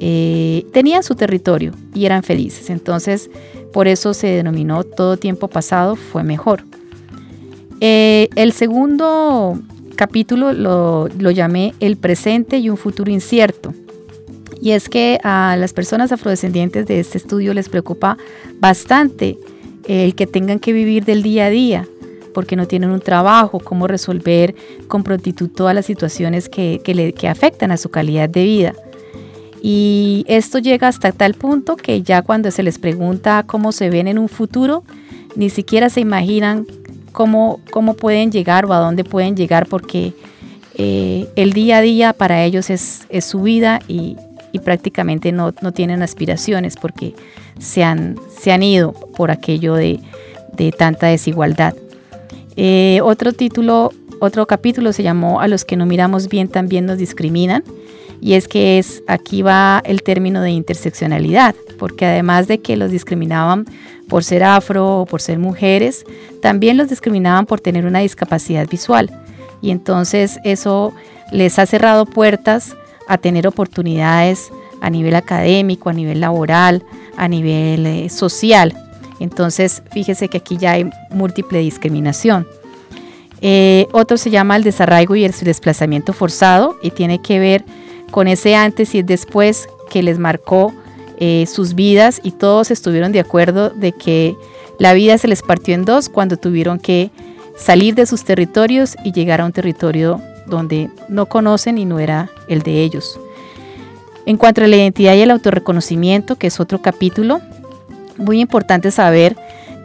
eh, 0.00 0.64
tenían 0.72 1.02
su 1.02 1.14
territorio 1.14 1.72
y 1.94 2.06
eran 2.06 2.22
felices. 2.22 2.70
Entonces, 2.70 3.30
por 3.72 3.88
eso 3.88 4.14
se 4.14 4.28
denominó 4.28 4.84
todo 4.84 5.16
tiempo 5.16 5.48
pasado 5.48 5.96
fue 5.96 6.22
mejor. 6.22 6.64
Eh, 7.80 8.28
el 8.36 8.52
segundo 8.52 9.58
capítulo 9.96 10.52
lo, 10.52 11.08
lo 11.08 11.30
llamé 11.30 11.74
El 11.80 11.96
presente 11.96 12.58
y 12.58 12.70
un 12.70 12.76
futuro 12.76 13.10
incierto. 13.10 13.74
Y 14.60 14.70
es 14.70 14.88
que 14.88 15.18
a 15.22 15.56
las 15.58 15.72
personas 15.72 16.12
afrodescendientes 16.12 16.86
de 16.86 17.00
este 17.00 17.18
estudio 17.18 17.52
les 17.52 17.68
preocupa 17.68 18.16
bastante 18.58 19.38
el 19.86 20.14
que 20.14 20.26
tengan 20.26 20.58
que 20.58 20.72
vivir 20.72 21.04
del 21.04 21.22
día 21.22 21.46
a 21.46 21.50
día, 21.50 21.86
porque 22.34 22.56
no 22.56 22.66
tienen 22.66 22.90
un 22.90 23.00
trabajo, 23.00 23.60
cómo 23.60 23.86
resolver 23.86 24.54
con 24.88 25.02
prontitud 25.02 25.48
todas 25.48 25.74
las 25.74 25.86
situaciones 25.86 26.48
que, 26.48 26.80
que 26.84 26.94
le- 26.94 27.12
que 27.12 27.28
afectan 27.28 27.70
a 27.70 27.76
su 27.76 27.88
calidad 27.88 28.28
de 28.28 28.44
vida. 28.44 28.74
Y 29.62 30.24
esto 30.28 30.58
llega 30.58 30.88
hasta 30.88 31.12
tal 31.12 31.34
punto 31.34 31.76
que 31.76 32.02
ya 32.02 32.22
cuando 32.22 32.50
se 32.50 32.62
les 32.62 32.78
pregunta 32.78 33.44
cómo 33.46 33.72
se 33.72 33.90
ven 33.90 34.06
en 34.06 34.18
un 34.18 34.28
futuro, 34.28 34.84
ni 35.34 35.50
siquiera 35.50 35.88
se 35.90 36.00
imaginan 36.00 36.66
cómo, 37.12 37.60
cómo 37.70 37.94
pueden 37.94 38.30
llegar 38.30 38.66
o 38.66 38.72
a 38.72 38.78
dónde 38.78 39.02
pueden 39.02 39.34
llegar 39.36 39.66
porque 39.66 40.12
eh, 40.74 41.26
el 41.36 41.52
día 41.52 41.78
a 41.78 41.80
día 41.80 42.12
para 42.12 42.44
ellos 42.44 42.68
es, 42.70 43.06
es 43.08 43.24
su 43.24 43.40
vida 43.42 43.80
y, 43.88 44.16
y 44.56 44.58
prácticamente 44.58 45.32
no, 45.32 45.54
no 45.60 45.72
tienen 45.72 46.02
aspiraciones 46.02 46.76
porque 46.76 47.14
se 47.58 47.84
han, 47.84 48.18
se 48.36 48.52
han 48.52 48.62
ido 48.62 48.92
por 48.92 49.30
aquello 49.30 49.74
de, 49.74 50.00
de 50.54 50.72
tanta 50.72 51.06
desigualdad. 51.08 51.74
Eh, 52.56 53.00
otro 53.02 53.32
título, 53.32 53.92
otro 54.18 54.46
capítulo 54.46 54.94
se 54.94 55.02
llamó 55.02 55.40
A 55.40 55.48
los 55.48 55.64
que 55.64 55.76
no 55.76 55.84
miramos 55.84 56.28
bien 56.28 56.48
también 56.48 56.86
nos 56.86 56.98
discriminan. 56.98 57.62
Y 58.22 58.32
es 58.32 58.48
que 58.48 58.78
es, 58.78 59.02
aquí 59.06 59.42
va 59.42 59.82
el 59.84 60.02
término 60.02 60.40
de 60.40 60.50
interseccionalidad, 60.50 61.54
porque 61.78 62.06
además 62.06 62.48
de 62.48 62.62
que 62.62 62.78
los 62.78 62.90
discriminaban 62.90 63.66
por 64.08 64.24
ser 64.24 64.42
afro 64.42 65.00
o 65.00 65.06
por 65.06 65.20
ser 65.20 65.38
mujeres, 65.38 66.06
también 66.40 66.78
los 66.78 66.88
discriminaban 66.88 67.44
por 67.44 67.60
tener 67.60 67.84
una 67.84 67.98
discapacidad 67.98 68.66
visual. 68.66 69.10
Y 69.60 69.70
entonces 69.70 70.38
eso 70.44 70.94
les 71.30 71.58
ha 71.58 71.66
cerrado 71.66 72.06
puertas 72.06 72.74
a 73.08 73.18
tener 73.18 73.46
oportunidades 73.46 74.50
a 74.80 74.90
nivel 74.90 75.14
académico, 75.14 75.88
a 75.88 75.92
nivel 75.92 76.20
laboral, 76.20 76.84
a 77.16 77.28
nivel 77.28 77.86
eh, 77.86 78.08
social. 78.08 78.74
Entonces, 79.20 79.82
fíjese 79.90 80.28
que 80.28 80.38
aquí 80.38 80.56
ya 80.56 80.72
hay 80.72 80.90
múltiple 81.10 81.58
discriminación. 81.60 82.46
Eh, 83.40 83.86
otro 83.92 84.16
se 84.16 84.30
llama 84.30 84.56
el 84.56 84.64
desarraigo 84.64 85.14
y 85.14 85.24
el 85.24 85.32
desplazamiento 85.32 86.12
forzado 86.12 86.76
y 86.82 86.90
tiene 86.90 87.20
que 87.20 87.38
ver 87.38 87.64
con 88.10 88.28
ese 88.28 88.56
antes 88.56 88.94
y 88.94 89.02
después 89.02 89.68
que 89.90 90.02
les 90.02 90.18
marcó 90.18 90.72
eh, 91.18 91.46
sus 91.46 91.74
vidas 91.74 92.20
y 92.22 92.30
todos 92.32 92.70
estuvieron 92.70 93.12
de 93.12 93.20
acuerdo 93.20 93.70
de 93.70 93.92
que 93.92 94.36
la 94.78 94.94
vida 94.94 95.18
se 95.18 95.28
les 95.28 95.42
partió 95.42 95.74
en 95.74 95.84
dos 95.84 96.08
cuando 96.08 96.36
tuvieron 96.36 96.78
que 96.78 97.10
salir 97.56 97.94
de 97.94 98.06
sus 98.06 98.24
territorios 98.24 98.96
y 99.04 99.12
llegar 99.12 99.40
a 99.40 99.46
un 99.46 99.52
territorio 99.52 100.20
donde 100.46 100.90
no 101.08 101.26
conocen 101.26 101.78
y 101.78 101.84
no 101.84 101.98
era 101.98 102.30
el 102.48 102.62
de 102.62 102.82
ellos. 102.82 103.18
En 104.26 104.36
cuanto 104.36 104.62
a 104.62 104.66
la 104.66 104.76
identidad 104.76 105.14
y 105.14 105.20
el 105.20 105.30
autorreconocimiento, 105.30 106.36
que 106.36 106.48
es 106.48 106.58
otro 106.58 106.82
capítulo, 106.82 107.40
muy 108.18 108.40
importante 108.40 108.90
saber 108.90 109.36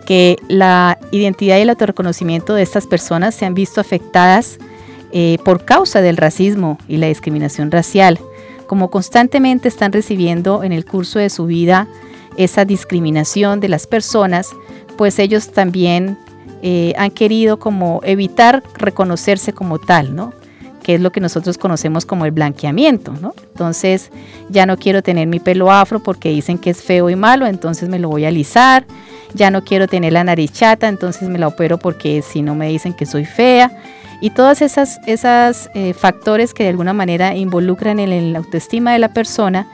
que 0.06 0.38
la 0.48 0.98
identidad 1.12 1.58
y 1.58 1.62
el 1.62 1.70
autorreconocimiento 1.70 2.56
de 2.56 2.64
estas 2.64 2.88
personas 2.88 3.36
se 3.36 3.46
han 3.46 3.54
visto 3.54 3.80
afectadas 3.80 4.58
eh, 5.12 5.38
por 5.46 5.66
causa 5.66 6.02
del 6.02 6.18
racismo 6.18 6.80
y 6.88 6.98
la 6.98 7.08
discriminación 7.08 7.70
racial, 7.70 8.20
como 8.66 8.90
constantemente 8.90 9.68
están 9.68 9.92
recibiendo 9.92 10.64
en 10.64 10.72
el 10.72 10.86
curso 10.86 11.20
de 11.20 11.30
su 11.30 11.46
vida 11.46 11.88
esa 12.38 12.66
discriminación 12.66 13.60
de 13.60 13.70
las 13.70 13.88
personas, 13.88 14.50
pues 14.98 15.20
ellos 15.20 15.52
también 15.52 16.18
eh, 16.62 16.94
han 16.98 17.12
querido 17.12 17.60
como 17.60 18.02
evitar 18.04 18.64
reconocerse 18.78 19.54
como 19.54 19.80
tal, 19.80 20.16
¿no? 20.16 20.34
Que 20.84 20.96
es 20.96 21.02
lo 21.02 21.12
que 21.12 21.20
nosotros 21.20 21.58
conocemos 21.58 22.06
como 22.06 22.26
el 22.26 22.32
blanqueamiento, 22.32 23.14
¿no? 23.22 23.34
Entonces, 23.52 24.12
ya 24.50 24.66
no 24.66 24.78
quiero 24.78 25.02
tener 25.02 25.28
mi 25.28 25.40
pelo 25.40 25.72
afro 25.72 26.02
porque 26.02 26.30
dicen 26.30 26.58
que 26.58 26.72
es 26.72 26.82
feo 26.82 27.10
y 27.10 27.16
malo, 27.16 27.46
entonces 27.46 27.90
me 27.90 28.00
lo 28.00 28.10
voy 28.10 28.26
a 28.26 28.30
alisar. 28.30 28.86
Ya 29.34 29.50
no 29.50 29.64
quiero 29.64 29.88
tener 29.88 30.14
la 30.14 30.24
nariz 30.24 30.52
chata, 30.52 30.88
entonces 30.90 31.30
me 31.30 31.40
la 31.40 31.48
opero 31.48 31.78
porque 31.78 32.22
si 32.22 32.42
no 32.42 32.56
me 32.56 32.68
dicen 32.68 32.94
que 32.94 33.06
soy 33.06 33.26
fea. 33.26 33.72
Y 34.20 34.32
todos 34.32 34.62
esos 34.62 34.98
esas, 35.08 35.70
eh, 35.74 35.94
factores 35.94 36.54
que 36.54 36.64
de 36.64 36.70
alguna 36.70 36.94
manera 36.94 37.36
involucran 37.36 38.00
en 38.00 38.34
la 38.34 38.40
autoestima 38.40 38.94
de 38.94 39.00
la 39.00 39.14
persona 39.14 39.68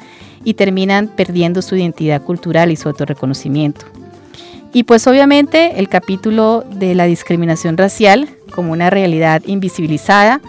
y 0.44 0.54
terminan 0.54 1.08
perdiendo 1.08 1.62
su 1.62 1.76
identidad 1.76 2.22
cultural 2.22 2.72
y 2.72 2.76
su 2.76 2.88
autorreconocimiento. 2.88 3.86
Y 4.74 4.84
pues 4.84 5.08
obviamente 5.08 5.80
el 5.80 5.90
capítulo 5.90 6.64
de 6.70 6.94
la 6.94 7.06
discriminación 7.06 7.78
racial 7.78 8.30
como 8.52 8.72
una 8.72 8.90
realidad 8.90 9.42
invisibilizada, 9.46 10.40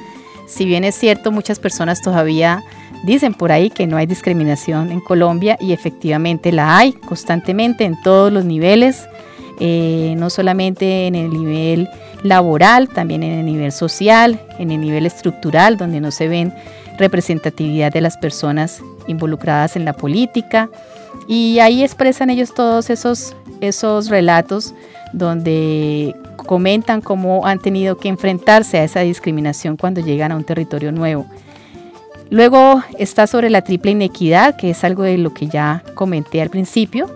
si 0.49 0.65
bien 0.65 0.85
es 0.85 0.95
cierto, 0.95 1.31
muchas 1.31 1.59
personas 1.59 2.03
todavía 2.03 2.63
dicen 3.05 3.35
por 3.35 3.53
ahí 3.53 3.71
que 3.71 3.87
no 3.87 3.97
hay 3.97 4.07
discriminación 4.07 4.91
en 4.91 5.01
Colombia 5.01 5.57
y 5.61 5.73
efectivamente 5.73 6.53
la 6.53 6.77
hay 6.79 6.93
constantemente 6.93 7.85
en 7.85 8.01
todos 8.03 8.33
los 8.33 8.45
niveles, 8.45 9.07
eh, 9.61 10.15
no 10.17 10.31
solamente 10.31 11.07
en 11.07 11.15
el 11.15 11.31
nivel 11.31 11.89
laboral, 12.23 12.89
también 12.89 13.23
en 13.23 13.39
el 13.41 13.47
nivel 13.47 13.73
social, 13.73 14.41
en 14.59 14.71
el 14.71 14.81
nivel 14.81 15.07
estructural, 15.07 15.77
donde 15.77 16.01
no 16.01 16.11
se 16.11 16.29
ven 16.29 16.53
representatividad 16.97 17.93
de 17.93 18.01
las 18.01 18.17
personas 18.17 18.83
involucradas 19.07 19.77
en 19.77 19.85
la 19.85 19.93
política. 19.93 20.69
Y 21.29 21.59
ahí 21.61 21.85
expresan 21.85 22.31
ellos 22.31 22.55
todos 22.55 22.91
esos, 22.91 23.37
esos 23.61 24.09
relatos 24.09 24.75
donde 25.13 26.15
comentan 26.49 27.03
cómo 27.03 27.47
han 27.47 27.59
tenido 27.59 27.99
que 27.99 28.09
enfrentarse 28.09 28.79
a 28.79 28.85
esa 28.85 29.01
discriminación 29.01 29.77
cuando 29.77 30.01
llegan 30.01 30.33
a 30.33 30.37
un 30.37 30.45
territorio 30.45 30.93
nuevo. 30.93 31.27
Luego 32.31 32.83
está 32.99 33.27
sobre 33.27 33.51
la 33.51 33.61
triple 33.61 33.91
inequidad, 33.91 34.57
que 34.57 34.71
es 34.71 34.83
algo 34.83 35.03
de 35.03 35.19
lo 35.19 35.35
que 35.35 35.47
ya 35.47 35.85
comenté 35.95 36.41
al 36.41 36.49
principio, 36.49 37.15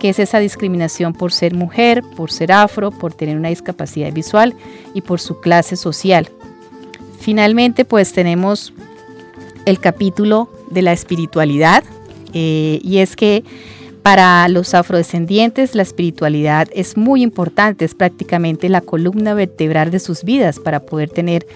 que 0.00 0.08
es 0.08 0.18
esa 0.18 0.40
discriminación 0.40 1.12
por 1.12 1.32
ser 1.32 1.54
mujer, 1.54 2.02
por 2.16 2.32
ser 2.32 2.50
afro, 2.50 2.90
por 2.90 3.14
tener 3.14 3.36
una 3.36 3.50
discapacidad 3.50 4.12
visual 4.12 4.56
y 4.94 5.02
por 5.02 5.20
su 5.20 5.40
clase 5.40 5.76
social. 5.76 6.28
Finalmente, 7.20 7.84
pues 7.84 8.12
tenemos 8.12 8.72
el 9.64 9.78
capítulo 9.78 10.50
de 10.70 10.82
la 10.82 10.92
espiritualidad, 10.92 11.84
eh, 12.34 12.80
y 12.82 12.98
es 12.98 13.14
que 13.14 13.44
para 14.02 14.48
los 14.48 14.74
afrodescendientes 14.74 15.74
la 15.74 15.82
espiritualidad 15.82 16.68
es 16.72 16.96
muy 16.96 17.22
importante, 17.22 17.84
es 17.84 17.94
prácticamente 17.94 18.68
la 18.68 18.80
columna 18.80 19.34
vertebral 19.34 19.90
de 19.90 20.00
sus 20.00 20.24
vidas 20.24 20.58
para 20.58 20.80
poder 20.80 21.08
tener 21.08 21.46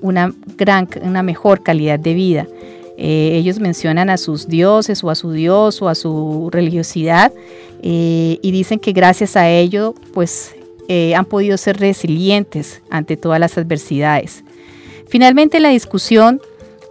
una, 0.00 0.34
gran, 0.58 0.88
una 1.02 1.22
mejor 1.22 1.62
calidad 1.62 2.00
de 2.00 2.14
vida. 2.14 2.46
Eh, 2.98 3.36
ellos 3.36 3.58
mencionan 3.58 4.10
a 4.10 4.16
sus 4.16 4.48
dioses 4.48 5.02
o 5.02 5.10
a 5.10 5.14
su 5.14 5.32
dios 5.32 5.80
o 5.80 5.88
a 5.88 5.94
su 5.94 6.50
religiosidad 6.52 7.32
eh, 7.82 8.38
y 8.42 8.50
dicen 8.50 8.78
que 8.78 8.92
gracias 8.92 9.36
a 9.36 9.48
ello 9.48 9.94
pues 10.12 10.54
eh, 10.88 11.14
han 11.14 11.24
podido 11.24 11.56
ser 11.56 11.78
resilientes 11.78 12.82
ante 12.90 13.16
todas 13.16 13.40
las 13.40 13.56
adversidades. 13.56 14.44
Finalmente 15.08 15.56
en 15.56 15.62
la 15.62 15.70
discusión 15.70 16.40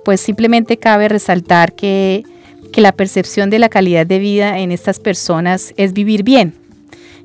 pues 0.03 0.21
simplemente 0.21 0.77
cabe 0.77 1.07
resaltar 1.07 1.73
que 1.73 2.23
que 2.71 2.81
la 2.81 2.91
percepción 2.91 3.49
de 3.49 3.59
la 3.59 3.69
calidad 3.69 4.05
de 4.05 4.19
vida 4.19 4.59
en 4.59 4.71
estas 4.71 4.99
personas 4.99 5.73
es 5.77 5.93
vivir 5.93 6.23
bien. 6.23 6.53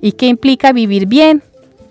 ¿Y 0.01 0.13
qué 0.13 0.27
implica 0.27 0.73
vivir 0.73 1.07
bien? 1.07 1.43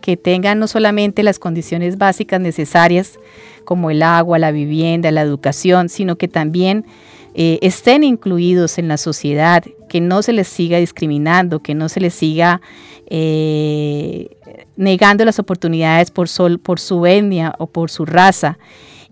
Que 0.01 0.17
tengan 0.17 0.59
no 0.59 0.67
solamente 0.67 1.23
las 1.23 1.39
condiciones 1.39 1.97
básicas 1.97 2.39
necesarias 2.39 3.17
como 3.63 3.89
el 3.89 4.03
agua, 4.03 4.37
la 4.37 4.51
vivienda, 4.51 5.11
la 5.11 5.21
educación, 5.21 5.89
sino 5.89 6.17
que 6.17 6.27
también 6.27 6.85
eh, 7.33 7.59
estén 7.61 8.03
incluidos 8.03 8.77
en 8.77 8.87
la 8.87 8.97
sociedad, 8.97 9.63
que 9.89 9.99
no 9.99 10.21
se 10.21 10.33
les 10.33 10.47
siga 10.47 10.77
discriminando, 10.77 11.61
que 11.61 11.73
no 11.73 11.89
se 11.89 11.99
les 11.99 12.13
siga 12.13 12.61
eh, 13.07 14.29
negando 14.77 15.25
las 15.25 15.39
oportunidades 15.39 16.11
por, 16.11 16.29
sol, 16.29 16.59
por 16.59 16.79
su 16.79 17.05
etnia 17.05 17.53
o 17.57 17.67
por 17.67 17.89
su 17.89 18.05
raza 18.05 18.57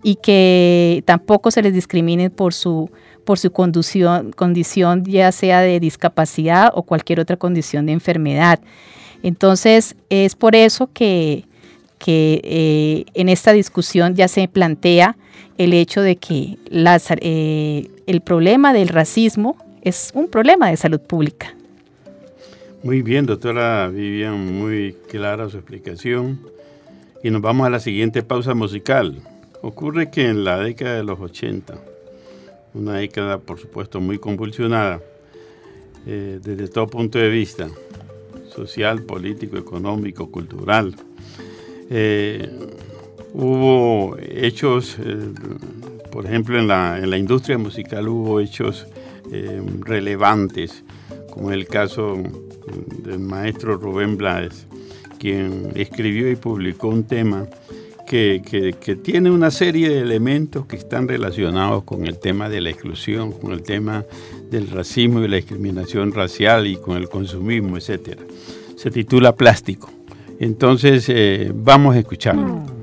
y 0.02 0.16
que 0.16 1.02
tampoco 1.06 1.50
se 1.50 1.62
les 1.62 1.72
discrimine 1.72 2.30
por 2.30 2.54
su 2.54 2.90
por 3.24 3.38
su 3.38 3.50
condición, 3.50 4.32
condición 4.32 5.04
ya 5.04 5.32
sea 5.32 5.60
de 5.60 5.80
discapacidad 5.80 6.70
o 6.74 6.82
cualquier 6.82 7.20
otra 7.20 7.36
condición 7.36 7.86
de 7.86 7.92
enfermedad. 7.92 8.60
Entonces, 9.22 9.96
es 10.10 10.34
por 10.34 10.54
eso 10.54 10.90
que, 10.92 11.44
eh, 12.06 13.04
en 13.14 13.28
esta 13.30 13.52
discusión 13.52 14.14
ya 14.14 14.28
se 14.28 14.46
plantea 14.48 15.16
el 15.56 15.72
hecho 15.72 16.02
de 16.02 16.16
que 16.16 16.58
eh, 16.70 17.90
el 18.06 18.20
problema 18.20 18.74
del 18.74 18.88
racismo 18.88 19.56
es 19.80 20.10
un 20.14 20.28
problema 20.28 20.68
de 20.68 20.76
salud 20.76 21.00
pública. 21.00 21.54
Muy 22.82 23.00
bien, 23.00 23.24
doctora 23.24 23.88
Vivian, 23.88 24.58
muy 24.58 24.94
clara 25.08 25.48
su 25.48 25.56
explicación. 25.56 26.38
Y 27.22 27.30
nos 27.30 27.40
vamos 27.40 27.66
a 27.66 27.70
la 27.70 27.80
siguiente 27.80 28.22
pausa 28.22 28.54
musical. 28.54 29.22
Ocurre 29.62 30.10
que 30.10 30.28
en 30.28 30.44
la 30.44 30.58
década 30.58 30.96
de 30.96 31.04
los 31.04 31.18
80, 31.18 31.74
una 32.74 32.94
década 32.94 33.38
por 33.38 33.58
supuesto 33.58 34.00
muy 34.00 34.18
convulsionada 34.18 35.00
eh, 36.06 36.38
desde 36.42 36.68
todo 36.68 36.86
punto 36.86 37.18
de 37.18 37.30
vista, 37.30 37.70
social, 38.54 39.02
político, 39.04 39.56
económico, 39.56 40.30
cultural. 40.30 40.94
Eh, 41.88 42.46
hubo 43.32 44.16
hechos, 44.18 44.98
eh, 45.00 45.32
por 46.10 46.26
ejemplo, 46.26 46.58
en 46.58 46.68
la, 46.68 46.98
en 46.98 47.08
la, 47.08 47.16
industria 47.16 47.56
musical 47.56 48.08
hubo 48.08 48.40
hechos 48.40 48.86
relevantes, 49.80 50.84
como 51.30 51.50
el 51.50 51.66
caso 51.66 52.16
del 53.02 53.18
maestro 53.18 53.78
Rubén 53.78 54.16
Blades, 54.16 54.66
quien 55.18 55.72
escribió 55.74 56.30
y 56.30 56.36
publicó 56.36 56.88
un 56.88 57.04
tema 57.04 57.48
que, 58.06 58.98
tiene 59.02 59.30
una 59.30 59.50
serie 59.50 59.88
de 59.88 60.00
elementos 60.00 60.66
que 60.66 60.76
están 60.76 61.08
relacionados 61.08 61.84
con 61.84 62.06
el 62.06 62.18
tema 62.18 62.48
de 62.48 62.60
la 62.60 62.70
exclusión, 62.70 63.32
con 63.32 63.52
el 63.52 63.62
tema 63.62 64.04
del 64.50 64.68
racismo 64.70 65.22
y 65.22 65.28
la 65.28 65.36
discriminación 65.36 66.12
racial 66.12 66.66
y 66.66 66.76
con 66.76 66.96
el 66.96 67.08
consumismo, 67.08 67.76
etc. 67.76 68.20
Se 68.76 68.90
titula 68.90 69.34
Plástico. 69.34 69.90
Entonces, 70.38 71.06
eh, 71.08 71.52
vamos 71.54 71.96
a 71.96 72.00
escucharlo. 72.00 72.73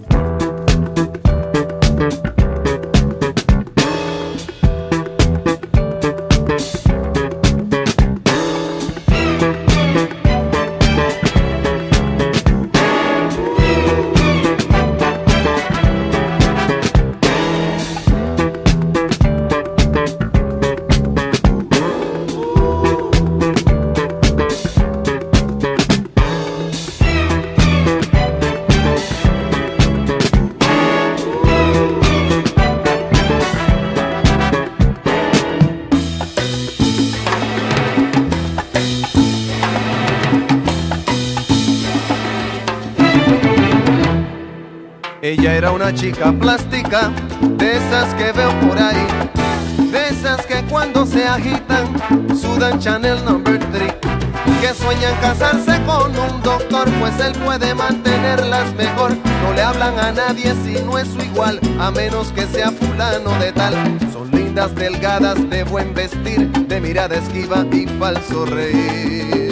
Pues 56.99 57.19
él 57.19 57.33
puede 57.43 57.75
mantenerlas 57.75 58.73
mejor, 58.75 59.15
no 59.43 59.53
le 59.53 59.61
hablan 59.61 59.99
a 59.99 60.11
nadie 60.11 60.53
si 60.63 60.81
no 60.83 60.97
es 60.97 61.07
su 61.07 61.21
igual, 61.21 61.59
a 61.79 61.91
menos 61.91 62.31
que 62.31 62.45
sea 62.47 62.71
fulano 62.71 63.37
de 63.39 63.51
tal, 63.51 63.73
son 64.11 64.31
lindas, 64.31 64.73
delgadas, 64.75 65.49
de 65.49 65.63
buen 65.63 65.93
vestir, 65.93 66.49
de 66.51 66.81
mirada 66.81 67.15
esquiva 67.15 67.65
y 67.71 67.85
falso 67.99 68.45
reír. 68.45 69.51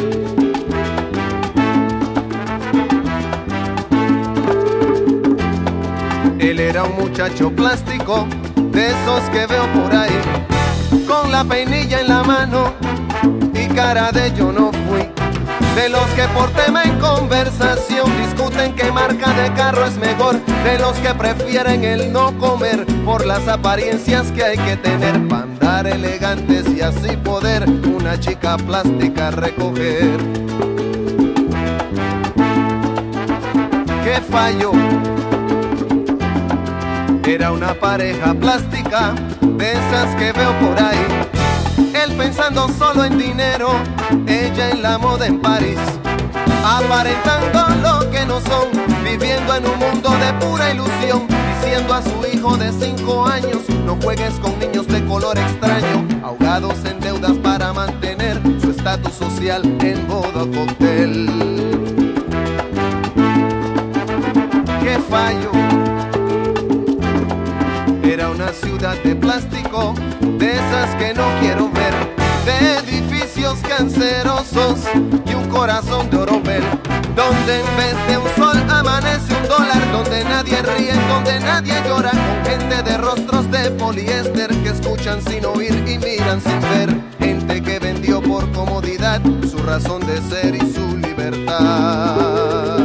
Él 6.40 6.60
era 6.60 6.84
un 6.84 6.96
muchacho 6.96 7.52
plástico, 7.52 8.28
de 8.56 8.88
esos 8.88 9.22
que 9.32 9.46
veo 9.46 9.68
por 9.74 9.94
ahí, 9.94 10.20
con 11.08 11.32
la 11.32 11.44
peinilla 11.44 12.02
en 12.02 12.08
la 12.08 12.24
mano 12.24 12.74
y 13.54 13.68
cara 13.68 14.12
de 14.12 14.34
yo 14.36 14.52
no. 14.52 14.79
De 15.76 15.90
los 15.90 16.06
que 16.12 16.24
por 16.34 16.50
tema 16.52 16.84
en 16.84 17.00
conversación 17.00 18.06
discuten 18.22 18.76
qué 18.76 18.92
marca 18.92 19.32
de 19.34 19.54
carro 19.54 19.86
es 19.86 19.98
mejor. 19.98 20.40
De 20.64 20.78
los 20.78 20.94
que 20.98 21.14
prefieren 21.14 21.84
el 21.84 22.12
no 22.12 22.38
comer 22.38 22.86
por 23.06 23.26
las 23.26 23.48
apariencias 23.48 24.32
que 24.32 24.44
hay 24.44 24.58
que 24.58 24.78
tener 24.78 25.28
para 25.28 25.44
andar 25.44 25.88
elegantes 25.88 26.68
y 26.70 26.82
así 26.82 27.16
poder 27.18 27.70
una 27.70 28.20
chica 28.20 28.58
plástica 28.58 29.32
recoger. 29.32 30.18
¿Qué 34.04 34.22
fallo? 34.30 34.72
Era 37.26 37.52
una 37.52 37.74
pareja 37.76 38.34
plástica 38.34 39.14
de 39.42 39.72
esas 39.72 40.16
que 40.16 40.32
veo 40.32 40.52
por 40.60 40.80
ahí. 40.80 41.29
Pensando 42.18 42.68
solo 42.78 43.06
en 43.06 43.18
dinero, 43.18 43.70
ella 44.28 44.72
en 44.72 44.82
la 44.82 44.98
moda 44.98 45.28
en 45.28 45.40
París. 45.40 45.80
Aparentando 46.64 47.68
lo 47.82 48.10
que 48.12 48.26
no 48.26 48.40
son, 48.42 48.70
viviendo 49.04 49.56
en 49.56 49.66
un 49.66 49.80
mundo 49.80 50.10
de 50.12 50.34
pura 50.46 50.72
ilusión. 50.72 51.28
Diciendo 51.62 51.94
a 51.94 52.02
su 52.02 52.26
hijo 52.34 52.58
de 52.58 52.72
5 52.72 53.26
años, 53.28 53.70
no 53.86 53.98
juegues 54.02 54.34
con 54.42 54.58
niños 54.60 54.88
de 54.88 55.06
color 55.06 55.38
extraño. 55.38 56.08
Ahogados 56.24 56.84
en 56.86 57.00
deudas 57.00 57.38
para 57.38 57.74
mantener 57.74 58.42
su 58.62 58.72
estatus 58.72 59.14
social 59.14 59.62
en 59.82 60.08
modo 60.08 60.50
cóctel. 60.52 61.30
¿Qué 64.84 65.00
fallo? 65.10 65.52
Era 68.04 68.30
una 68.30 68.50
ciudad 68.50 68.96
de 69.04 69.16
plástico, 69.16 69.94
de 70.22 70.54
esas 70.54 70.96
que 70.96 71.14
no 71.14 71.24
quiero 71.42 71.70
ver, 71.70 71.79
de 72.50 72.78
edificios 72.80 73.60
cancerosos 73.68 74.80
y 75.26 75.34
un 75.36 75.48
corazón 75.50 76.10
de 76.10 76.18
oropel, 76.18 76.64
donde 77.16 77.60
en 77.60 77.78
vez 77.78 77.96
de 78.08 78.18
un 78.18 78.28
sol 78.36 78.58
amanece 78.70 79.34
un 79.36 79.48
dólar, 79.48 79.92
donde 79.92 80.24
nadie 80.24 80.62
ríe, 80.62 80.94
donde 81.08 81.40
nadie 81.40 81.76
llora, 81.88 82.12
con 82.12 82.52
gente 82.52 82.82
de 82.84 82.98
rostros 82.98 83.52
de 83.52 83.70
poliéster 83.72 84.50
que 84.64 84.70
escuchan 84.70 85.22
sin 85.22 85.46
oír 85.46 85.74
y 85.88 86.00
miran 86.00 86.42
sin 86.42 86.60
ver, 86.62 86.90
gente 87.20 87.62
que 87.62 87.78
vendió 87.78 88.22
por 88.22 88.52
comodidad 88.52 89.22
su 89.50 89.58
razón 89.60 90.02
de 90.08 90.18
ser 90.30 90.56
y 90.56 90.74
su 90.74 90.98
libertad. 90.98 92.79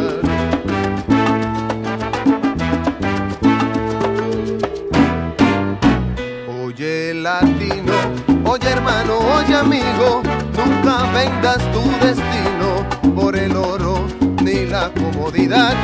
Oye 9.44 9.56
amigo, 9.56 10.22
nunca 10.56 11.10
vendas 11.12 11.58
tu 11.72 11.82
destino 12.04 13.14
por 13.14 13.36
el 13.36 13.56
oro 13.56 14.06
ni 14.42 14.66
la 14.66 14.90
comodidad. 14.90 15.74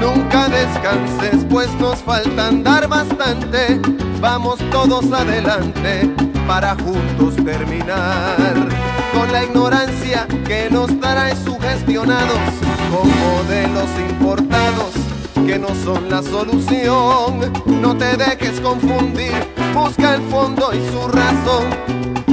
Nunca 0.00 0.48
descanses, 0.48 1.44
pues 1.48 1.72
nos 1.78 1.98
falta 1.98 2.48
andar 2.48 2.88
bastante. 2.88 3.80
Vamos 4.20 4.58
todos 4.70 5.12
adelante 5.12 6.10
para 6.46 6.74
juntos 6.74 7.36
terminar 7.44 8.68
con 9.14 9.30
la 9.32 9.44
ignorancia 9.44 10.26
que 10.46 10.68
nos 10.70 10.88
trae 11.00 11.34
sugestionados 11.36 12.38
con 12.90 13.08
modelos 13.20 13.88
importados 14.10 14.92
que 15.46 15.58
no 15.58 15.68
son 15.84 16.08
la 16.08 16.22
solución. 16.22 17.52
No 17.80 17.96
te 17.96 18.16
dejes 18.16 18.60
confundir, 18.60 19.32
busca 19.74 20.14
el 20.14 20.22
fondo 20.22 20.72
y 20.72 20.90
su 20.90 21.08
razón. 21.08 22.21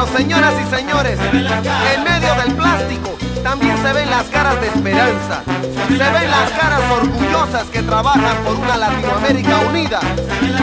Pero 0.00 0.16
señoras 0.16 0.54
y 0.58 0.74
señores, 0.74 1.18
en 1.20 2.04
medio 2.04 2.34
del 2.36 2.54
plástico 2.54 3.18
también 3.42 3.76
se 3.82 3.92
ven 3.92 4.08
las 4.08 4.24
caras 4.28 4.58
de 4.58 4.68
esperanza. 4.68 5.42
Se 5.88 5.92
ven 5.92 6.30
las 6.30 6.50
caras 6.52 6.80
orgullosas 6.90 7.64
que 7.64 7.82
trabajan 7.82 8.34
por 8.42 8.56
una 8.56 8.78
Latinoamérica 8.78 9.58
unida 9.68 10.00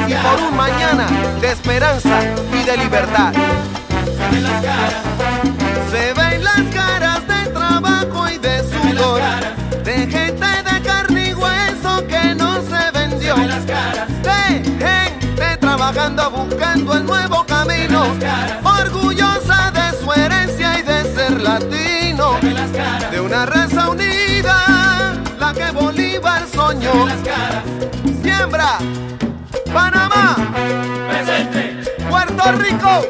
y 0.07 0.13
por 0.15 0.41
un 0.41 0.57
mañana 0.57 1.05
de 1.39 1.51
esperanza 1.51 2.19
y 2.51 2.63
de 2.63 2.77
libertad. 2.77 3.31
Se 5.91 6.13
ven 6.13 6.43
las 6.43 6.61
caras 6.73 7.16
trabajando 16.15 16.31
buscando 16.31 16.93
el 16.93 17.05
nuevo 17.05 17.45
camino. 17.45 18.05
Orgullosa 18.63 19.71
de 19.71 19.97
su 19.97 20.11
herencia 20.11 20.79
y 20.79 20.83
de 20.83 21.03
ser 21.13 21.41
latino. 21.41 22.37
De 23.11 23.19
una 23.19 23.45
raza 23.45 23.89
unida 23.89 25.15
La 25.39 25.53
que 25.53 25.71
Bolívar 25.71 26.43
soñó. 26.53 27.07
Siembra 28.21 28.77
Panamá. 29.73 30.35
Puerto 32.09 32.51
Rico. 32.53 33.07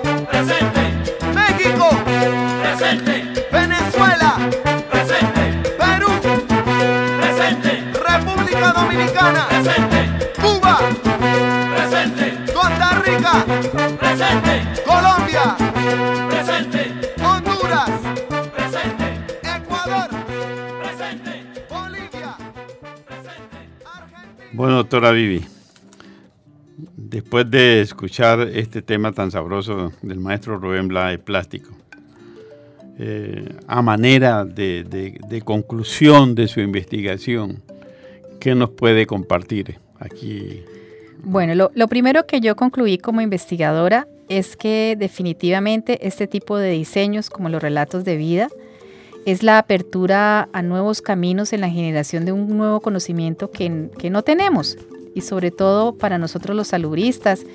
México. 1.34 1.90
Venezuela. 3.52 4.38
Perú. 5.78 6.10
República 7.94 8.74
Dominicana. 8.74 9.48
Cuba 9.48 10.17
Bueno, 24.58 24.78
doctora 24.78 25.12
Vivi, 25.12 25.46
después 26.96 27.50
de 27.52 27.82
escuchar 27.82 28.40
este 28.42 28.82
tema 28.82 29.12
tan 29.12 29.30
sabroso 29.30 29.92
del 30.02 30.20
maestro 30.20 30.58
Rubén 30.58 30.88
Blades, 30.88 31.20
plástico, 31.20 31.70
eh, 32.98 33.48
a 33.68 33.84
manera 33.84 34.46
de, 34.46 34.84
de- 34.84 35.20
de 35.30 35.42
conclusión 35.44 36.34
de 36.34 36.48
su 36.48 36.60
investigación, 36.60 37.62
¿qué 38.40 38.56
nos 38.56 38.72
puede 38.72 39.06
compartir 39.06 39.78
aquí? 40.00 40.64
Bueno, 41.24 41.70
lo 41.72 41.88
primero 41.88 42.26
que 42.26 42.42
yo 42.42 42.56
concluí 42.56 42.98
como 42.98 43.22
investigadora 43.22 44.08
es 44.28 44.56
que 44.58 44.96
definitivamente 44.98 46.08
este 46.08 46.26
tipo 46.26 46.58
de 46.58 46.72
diseños, 46.72 47.30
como 47.30 47.50
los 47.50 47.62
relatos 47.62 48.04
de 48.06 48.18
vida, 48.18 48.50
es 49.28 49.44
la 49.44 49.58
apertura 49.58 50.48
a 50.54 50.62
nuevos 50.62 51.02
caminos 51.02 51.52
en 51.52 51.60
la 51.60 51.70
generación 51.70 52.24
de 52.24 52.32
un 52.32 52.58
nuevo 52.58 52.80
conocimiento 52.80 53.52
que, 53.52 53.90
que 54.00 54.10
no 54.10 54.24
tenemos. 54.24 54.78
Y 55.14 55.20
sobre 55.20 55.52
todo 55.52 55.98
para 55.98 56.18
nosotros 56.18 56.56
los 56.56 56.70
saludistas, 56.70 57.46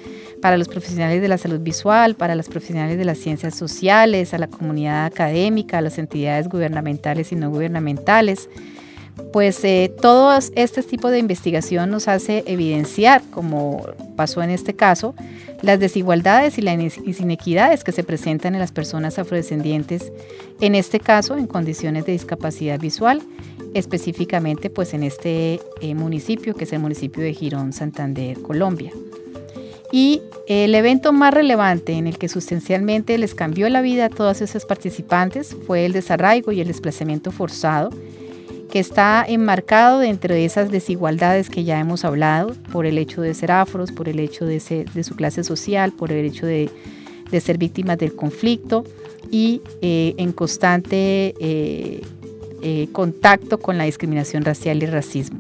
para 0.43 0.59
los 0.59 0.69
profesionales 0.69 1.23
de 1.23 1.29
la 1.29 1.39
salud 1.39 1.61
visual, 1.61 2.15
para 2.15 2.35
los 2.35 2.49
profesionales 2.51 2.99
de 2.99 3.07
las 3.07 3.17
ciencias 3.17 3.55
sociales, 3.55 4.35
a 4.35 4.39
la 4.39 4.49
comunidad 4.49 5.07
académica, 5.07 5.79
a 5.79 5.81
las 5.81 5.97
entidades 5.97 6.47
gubernamentales 6.49 7.33
y 7.33 7.37
no 7.37 7.49
gubernamentales, 7.49 8.51
pues 9.33 9.63
eh, 9.65 9.93
todo 10.01 10.37
este 10.55 10.83
tipo 10.83 11.11
de 11.11 11.19
investigación 11.19 11.91
nos 11.91 12.09
hace 12.09 12.45
evidenciar, 12.47 13.23
como 13.31 13.87
pasó 14.17 14.43
en 14.43 14.51
este 14.51 14.75
caso, 14.75 15.15
las 15.63 15.79
desigualdades 15.79 16.59
y 16.59 16.63
las 16.63 16.99
inequidades 17.21 17.85
que 17.85 17.93
se 17.93 18.03
presentan 18.03 18.55
en 18.55 18.61
las 18.61 18.73
personas 18.73 19.19
afrodescendientes, 19.19 20.13
en 20.61 20.75
este 20.75 21.01
caso 21.01 21.37
en 21.37 21.47
condiciones 21.47 22.05
de 22.05 22.13
discapacidad 22.13 22.79
visual, 22.81 23.23
específicamente 23.75 24.71
pues 24.71 24.93
en 24.93 25.03
este 25.03 25.61
eh, 25.81 25.95
municipio 25.95 26.55
que 26.55 26.65
es 26.65 26.73
el 26.73 26.81
municipio 26.81 27.23
de 27.23 27.33
Girón, 27.33 27.73
Santander, 27.73 28.41
Colombia. 28.43 28.93
Y 29.93 30.23
el 30.49 30.75
evento 30.75 31.13
más 31.13 31.35
relevante 31.35 31.93
en 31.93 32.07
el 32.07 32.17
que 32.17 32.29
sustancialmente 32.29 33.17
les 33.19 33.35
cambió 33.35 33.69
la 33.69 33.83
vida 33.83 34.07
a 34.07 34.09
todos 34.09 34.41
esos 34.41 34.65
participantes 34.65 35.55
fue 35.67 35.85
el 35.85 35.93
desarraigo 35.93 36.51
y 36.51 36.63
el 36.63 36.69
desplazamiento 36.69 37.31
forzado, 37.31 37.91
que 38.73 38.79
está 38.79 39.23
enmarcado 39.29 39.99
dentro 39.99 40.33
de 40.33 40.47
esas 40.47 40.71
desigualdades 40.71 41.51
que 41.51 41.63
ya 41.63 41.79
hemos 41.79 42.07
hablado, 42.07 42.55
por 42.73 42.87
el 42.87 42.97
hecho 42.97 43.21
de 43.21 43.35
ser 43.35 43.53
afros, 43.53 43.93
por 43.93 44.09
el 44.09 44.19
hecho 44.19 44.47
de, 44.47 44.61
ser, 44.61 44.91
de 44.93 45.05
su 45.05 45.15
clase 45.15 45.45
social, 45.45 45.93
por 45.93 46.11
el 46.11 46.25
hecho 46.25 46.47
de, 46.47 46.71
ser 47.39 47.59
víctimas 47.59 47.99
del 47.99 48.17
conflicto 48.17 48.85
y 49.31 49.61
eh, 49.83 50.15
en 50.17 50.33
constante 50.33 51.35
eh, 51.39 52.01
eh, 52.63 52.89
contacto 52.93 53.59
con 53.59 53.77
la 53.77 53.85
discriminación 53.85 54.43
racial 54.43 54.83
y 54.83 54.87
racismo. 54.87 55.39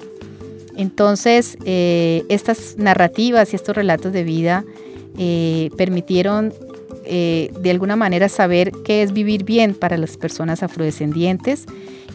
Entonces, 0.76 1.57
estas 1.64 2.76
narrativas 2.76 3.55
y 3.55 3.57
estos 3.57 3.74
relatos 3.74 4.12
de 4.12 4.24
vida 4.24 4.62
permitieron 5.76 6.53
eh, 7.05 7.53
de 7.61 7.70
alguna 7.70 7.96
manera 7.96 8.28
saber 8.28 8.72
qué 8.84 9.03
es 9.03 9.12
vivir 9.12 9.44
bien 9.44 9.74
para 9.74 9.96
las 9.96 10.16
personas 10.16 10.62
afrodescendientes 10.62 11.66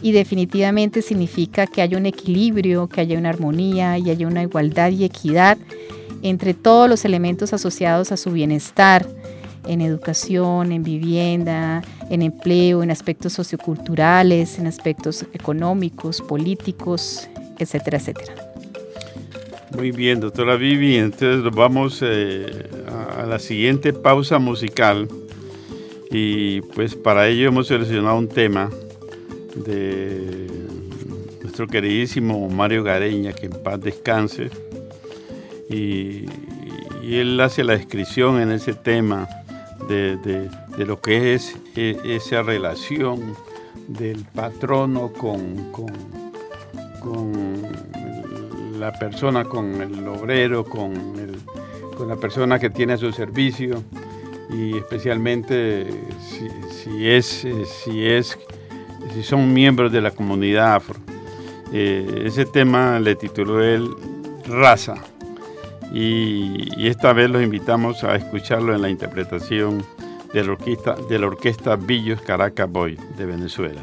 y 0.02 0.12
definitivamente 0.12 1.02
significa 1.02 1.66
que 1.66 1.82
haya 1.82 1.98
un 1.98 2.06
equilibrio, 2.06 2.88
que 2.88 3.00
haya 3.00 3.18
una 3.18 3.30
armonía 3.30 3.98
y 3.98 4.10
haya 4.10 4.26
una 4.26 4.42
igualdad 4.42 4.90
y 4.90 5.04
equidad 5.04 5.58
entre 6.22 6.54
todos 6.54 6.88
los 6.88 7.04
elementos 7.04 7.52
asociados 7.52 8.12
a 8.12 8.16
su 8.16 8.30
bienestar 8.30 9.06
en 9.66 9.80
educación, 9.80 10.72
en 10.72 10.82
vivienda, 10.82 11.82
en 12.10 12.22
empleo, 12.22 12.82
en 12.82 12.90
aspectos 12.90 13.34
socioculturales, 13.34 14.58
en 14.58 14.66
aspectos 14.66 15.26
económicos, 15.32 16.22
políticos, 16.22 17.28
etcétera, 17.58 17.98
etcétera. 17.98 18.47
Muy 19.76 19.90
bien, 19.90 20.20
doctora 20.20 20.56
Vivi. 20.56 20.96
Entonces 20.96 21.44
nos 21.44 21.54
vamos 21.54 22.00
eh, 22.02 22.46
a, 23.16 23.26
la 23.26 23.38
siguiente 23.38 23.92
pausa 23.92 24.38
musical. 24.38 25.08
Y 26.10 26.62
pues 26.62 26.94
para 26.94 27.28
ello 27.28 27.48
hemos 27.48 27.66
seleccionado 27.66 28.16
un 28.16 28.28
tema 28.28 28.70
de 29.54 30.46
nuestro 31.42 31.66
queridísimo 31.66 32.48
Mario 32.48 32.82
Gareña, 32.82 33.32
que 33.32 33.46
en 33.46 33.52
paz 33.52 33.80
descanse. 33.80 34.50
Y, 35.68 36.24
él 37.02 37.40
hace 37.40 37.64
la 37.64 37.72
descripción 37.72 38.38
en 38.38 38.50
ese 38.50 38.74
tema 38.74 39.26
de 39.88 40.84
lo 40.84 41.00
que 41.00 41.32
es 41.32 41.56
e- 41.74 41.96
esa 42.04 42.42
relación 42.42 43.34
del 43.86 44.26
patrono 44.26 45.10
con, 45.14 45.72
con, 45.72 45.90
con 47.00 47.32
la 48.78 48.92
persona, 48.92 49.44
con 49.44 49.80
el 49.80 50.06
obrero, 50.08 50.64
con, 50.64 50.92
el- 51.18 51.38
con 51.96 52.08
la 52.08 52.16
persona 52.16 52.58
que 52.58 52.70
tiene 52.70 52.92
a 52.94 52.96
su 52.96 53.10
servicio 53.12 53.82
y 54.50 54.76
especialmente 54.76 55.88
si, 56.20 57.08
es, 57.08 57.44
eh, 57.44 57.64
si 57.66 58.06
es 58.06 58.38
si 59.14 59.22
son 59.22 59.52
miembros 59.52 59.90
de 59.92 60.00
la 60.00 60.10
comunidad 60.10 60.74
afro. 60.76 60.96
Eh, 61.72 62.22
ese 62.26 62.44
tema 62.46 62.98
le 63.00 63.14
tituló 63.14 63.62
él 63.62 63.88
Raza 64.46 64.94
y, 65.92 66.68
y 66.80 66.86
esta 66.88 67.12
vez 67.12 67.28
los 67.30 67.42
invitamos 67.42 68.04
a 68.04 68.14
escucharlo 68.16 68.74
en 68.74 68.82
la 68.82 68.88
interpretación 68.90 69.84
de 70.32 70.44
la 70.44 70.52
orquesta, 70.52 70.94
de 71.08 71.18
la 71.18 71.26
orquesta 71.26 71.76
Villos 71.76 72.20
Caracas 72.22 72.70
Boy 72.70 72.98
de 73.16 73.26
Venezuela. 73.26 73.82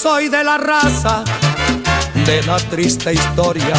Soy 0.00 0.28
de 0.28 0.44
la 0.44 0.56
raza 0.56 1.24
de 2.24 2.40
la 2.44 2.56
triste 2.58 3.12
historia, 3.12 3.74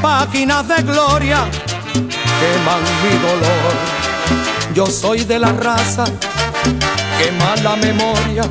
páginas 0.00 0.68
de 0.68 0.82
gloria 0.84 1.40
queman 2.38 2.82
mi 3.02 3.18
dolor. 3.18 3.74
Yo 4.72 4.86
soy 4.86 5.24
de 5.24 5.40
la 5.40 5.50
raza 5.50 6.04
que 7.18 7.32
mala 7.32 7.74
memoria, 7.74 8.44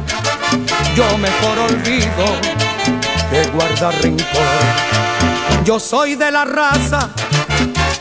yo 0.98 1.18
mejor 1.18 1.60
olvido 1.70 2.26
que 3.32 3.48
guarda 3.52 3.92
rencor. 4.02 5.64
Yo 5.64 5.80
soy 5.80 6.16
de 6.16 6.30
la 6.30 6.44
raza, 6.44 7.10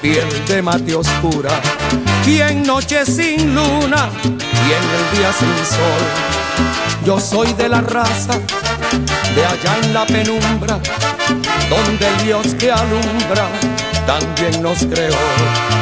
piel 0.02 0.28
de 0.48 0.62
mate 0.62 0.96
oscura, 0.96 1.50
y 2.26 2.40
en 2.40 2.64
noche 2.64 3.06
sin 3.06 3.54
luna 3.54 4.10
y 4.24 4.72
en 4.78 4.84
el 4.98 5.16
día 5.16 5.32
sin 5.32 5.56
sol. 5.64 6.04
Yo 7.04 7.20
soy 7.20 7.52
de 7.52 7.68
la 7.68 7.82
raza 7.82 8.40
de 9.34 9.44
allá 9.44 9.78
en 9.82 9.94
la 9.94 10.06
penumbra, 10.06 10.78
donde 11.68 12.08
el 12.08 12.24
Dios 12.24 12.54
que 12.54 12.70
alumbra 12.70 13.48
también 14.06 14.62
nos 14.62 14.78
creó. 14.78 15.75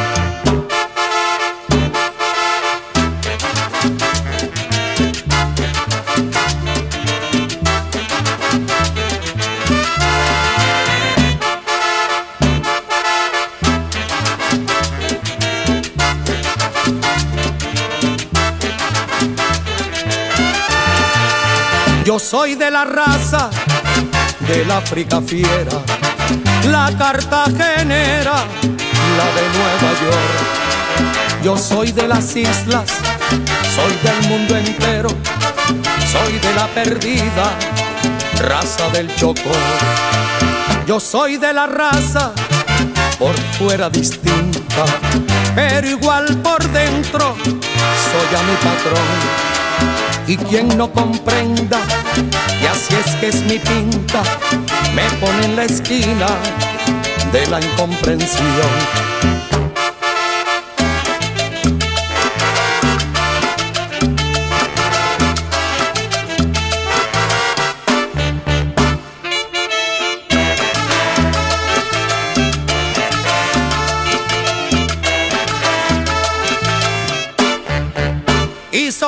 Yo 22.04 22.18
soy 22.18 22.54
de 22.54 22.70
la 22.70 22.84
raza 22.84 23.48
del 24.40 24.70
África 24.70 25.22
fiera, 25.22 25.72
la 26.70 26.92
cartagenera, 26.98 28.44
la 29.16 29.26
de 29.34 29.48
Nueva 29.56 29.90
York. 30.02 31.42
Yo 31.42 31.56
soy 31.56 31.92
de 31.92 32.06
las 32.06 32.36
islas, 32.36 32.90
soy 33.74 33.96
del 34.02 34.28
mundo 34.28 34.54
entero, 34.54 35.08
soy 36.12 36.38
de 36.40 36.54
la 36.54 36.66
perdida, 36.68 37.56
raza 38.38 38.90
del 38.90 39.14
Chocó. 39.16 39.52
Yo 40.86 41.00
soy 41.00 41.38
de 41.38 41.54
la 41.54 41.66
raza 41.66 42.32
por 43.18 43.34
fuera 43.58 43.88
distinta, 43.88 44.84
pero 45.54 45.88
igual 45.88 46.36
por 46.42 46.62
dentro 46.70 47.34
soy 47.40 48.38
a 48.38 48.42
mi 48.42 48.56
patrón. 48.56 49.53
Y 50.26 50.36
quien 50.36 50.68
no 50.78 50.90
comprenda 50.90 51.80
que 52.60 52.68
así 52.68 52.94
es 52.94 53.14
que 53.16 53.28
es 53.28 53.42
mi 53.44 53.58
pinta, 53.58 54.22
me 54.94 55.02
pone 55.20 55.44
en 55.44 55.56
la 55.56 55.64
esquina 55.64 56.26
de 57.32 57.46
la 57.48 57.60
incomprensión. 57.60 59.33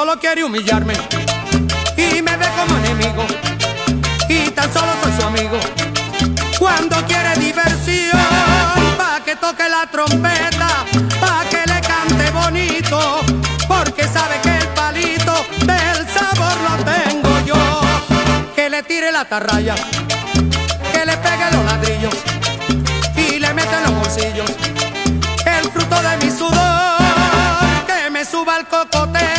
Solo 0.06 0.20
quiere 0.20 0.44
humillarme 0.44 0.94
y 1.96 2.22
me 2.22 2.36
ve 2.36 2.46
como 2.56 2.76
enemigo 2.78 3.26
y 4.28 4.50
tan 4.50 4.72
solo 4.72 4.92
soy 5.02 5.12
su 5.18 5.26
amigo. 5.26 5.58
Cuando 6.60 6.94
quiere 7.06 7.34
diversión, 7.40 8.20
pa' 8.96 9.18
que 9.24 9.34
toque 9.34 9.68
la 9.68 9.84
trompeta, 9.90 10.68
pa' 11.20 11.42
que 11.50 11.60
le 11.66 11.80
cante 11.80 12.30
bonito, 12.30 13.20
porque 13.66 14.04
sabe 14.04 14.38
que 14.44 14.56
el 14.56 14.68
palito 14.78 15.44
del 15.66 15.98
sabor 16.16 16.56
lo 16.66 16.74
tengo 16.84 17.32
yo. 17.44 17.80
Que 18.54 18.70
le 18.70 18.84
tire 18.84 19.10
la 19.10 19.24
tarraya, 19.24 19.74
que 20.92 21.04
le 21.04 21.16
pegue 21.16 21.50
los 21.50 21.64
ladrillos 21.64 22.14
y 23.16 23.40
le 23.40 23.52
mete 23.54 23.74
en 23.74 23.82
los 23.82 23.94
bolsillos 23.96 24.50
el 25.46 25.68
fruto 25.72 25.96
de 26.00 26.16
mi 26.24 26.30
sudor, 26.30 27.86
que 27.88 28.08
me 28.10 28.24
suba 28.24 28.54
al 28.54 28.68
cocotero 28.68 29.35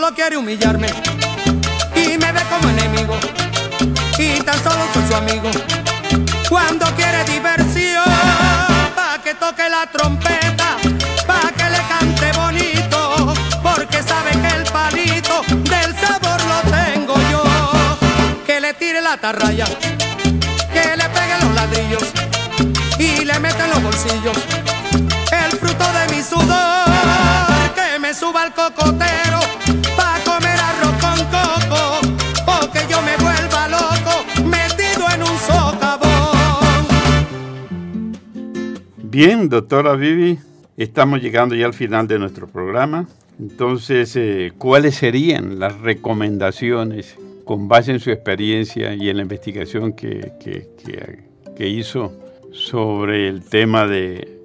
solo 0.00 0.14
quiere 0.14 0.36
humillarme 0.36 0.86
y 1.96 2.16
me 2.18 2.30
ve 2.30 2.40
como 2.48 2.68
enemigo 2.68 3.16
y 4.16 4.40
tan 4.42 4.62
solo 4.62 4.84
soy 4.94 5.02
su 5.08 5.16
amigo. 5.16 5.50
Cuando 6.48 6.86
quiere 6.94 7.24
diversión 7.24 8.04
pa 8.94 9.18
que 9.24 9.34
toque 9.34 9.68
la 9.68 9.86
trompeta 9.90 10.76
pa 11.26 11.50
que 11.50 11.68
le 11.74 11.80
cante 11.88 12.30
bonito 12.38 13.34
porque 13.60 14.00
sabe 14.00 14.30
que 14.42 14.50
el 14.58 14.64
palito 14.70 15.42
del 15.48 15.90
sabor 15.96 16.40
lo 16.52 16.58
tengo 16.70 17.14
yo. 17.32 17.42
Que 18.46 18.60
le 18.60 18.74
tire 18.74 19.00
la 19.00 19.16
tarraya 19.16 19.66
que 20.74 20.96
le 20.96 21.08
pegue 21.16 21.36
los 21.42 21.52
ladrillos 21.56 22.04
y 23.00 23.24
le 23.24 23.36
mete 23.40 23.64
en 23.64 23.70
los 23.70 23.82
bolsillos 23.82 24.36
el 25.42 25.58
fruto 25.58 25.86
de 25.92 26.14
mi 26.14 26.22
sudor. 26.22 27.74
Que 27.74 27.98
me 27.98 28.14
suba 28.14 28.42
al 28.42 28.54
cocotero 28.54 29.40
Bien, 39.20 39.48
doctora 39.48 39.96
Vivi, 39.96 40.38
estamos 40.76 41.20
llegando 41.20 41.56
ya 41.56 41.66
al 41.66 41.74
final 41.74 42.06
de 42.06 42.20
nuestro 42.20 42.46
programa. 42.46 43.08
Entonces, 43.40 44.14
eh, 44.14 44.52
¿cuáles 44.56 44.94
serían 44.94 45.58
las 45.58 45.80
recomendaciones 45.80 47.16
con 47.44 47.66
base 47.66 47.90
en 47.90 47.98
su 47.98 48.12
experiencia 48.12 48.94
y 48.94 49.08
en 49.10 49.16
la 49.16 49.22
investigación 49.22 49.92
que, 49.94 50.34
que- 50.38 51.68
hizo 51.68 52.12
sobre 52.52 53.26
el 53.28 53.42
tema 53.42 53.88
de 53.88 54.38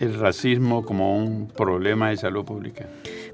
el 0.00 0.18
racismo 0.18 0.84
como 0.84 1.16
un 1.16 1.46
problema 1.46 2.10
de 2.10 2.16
salud 2.16 2.44
pública? 2.44 2.86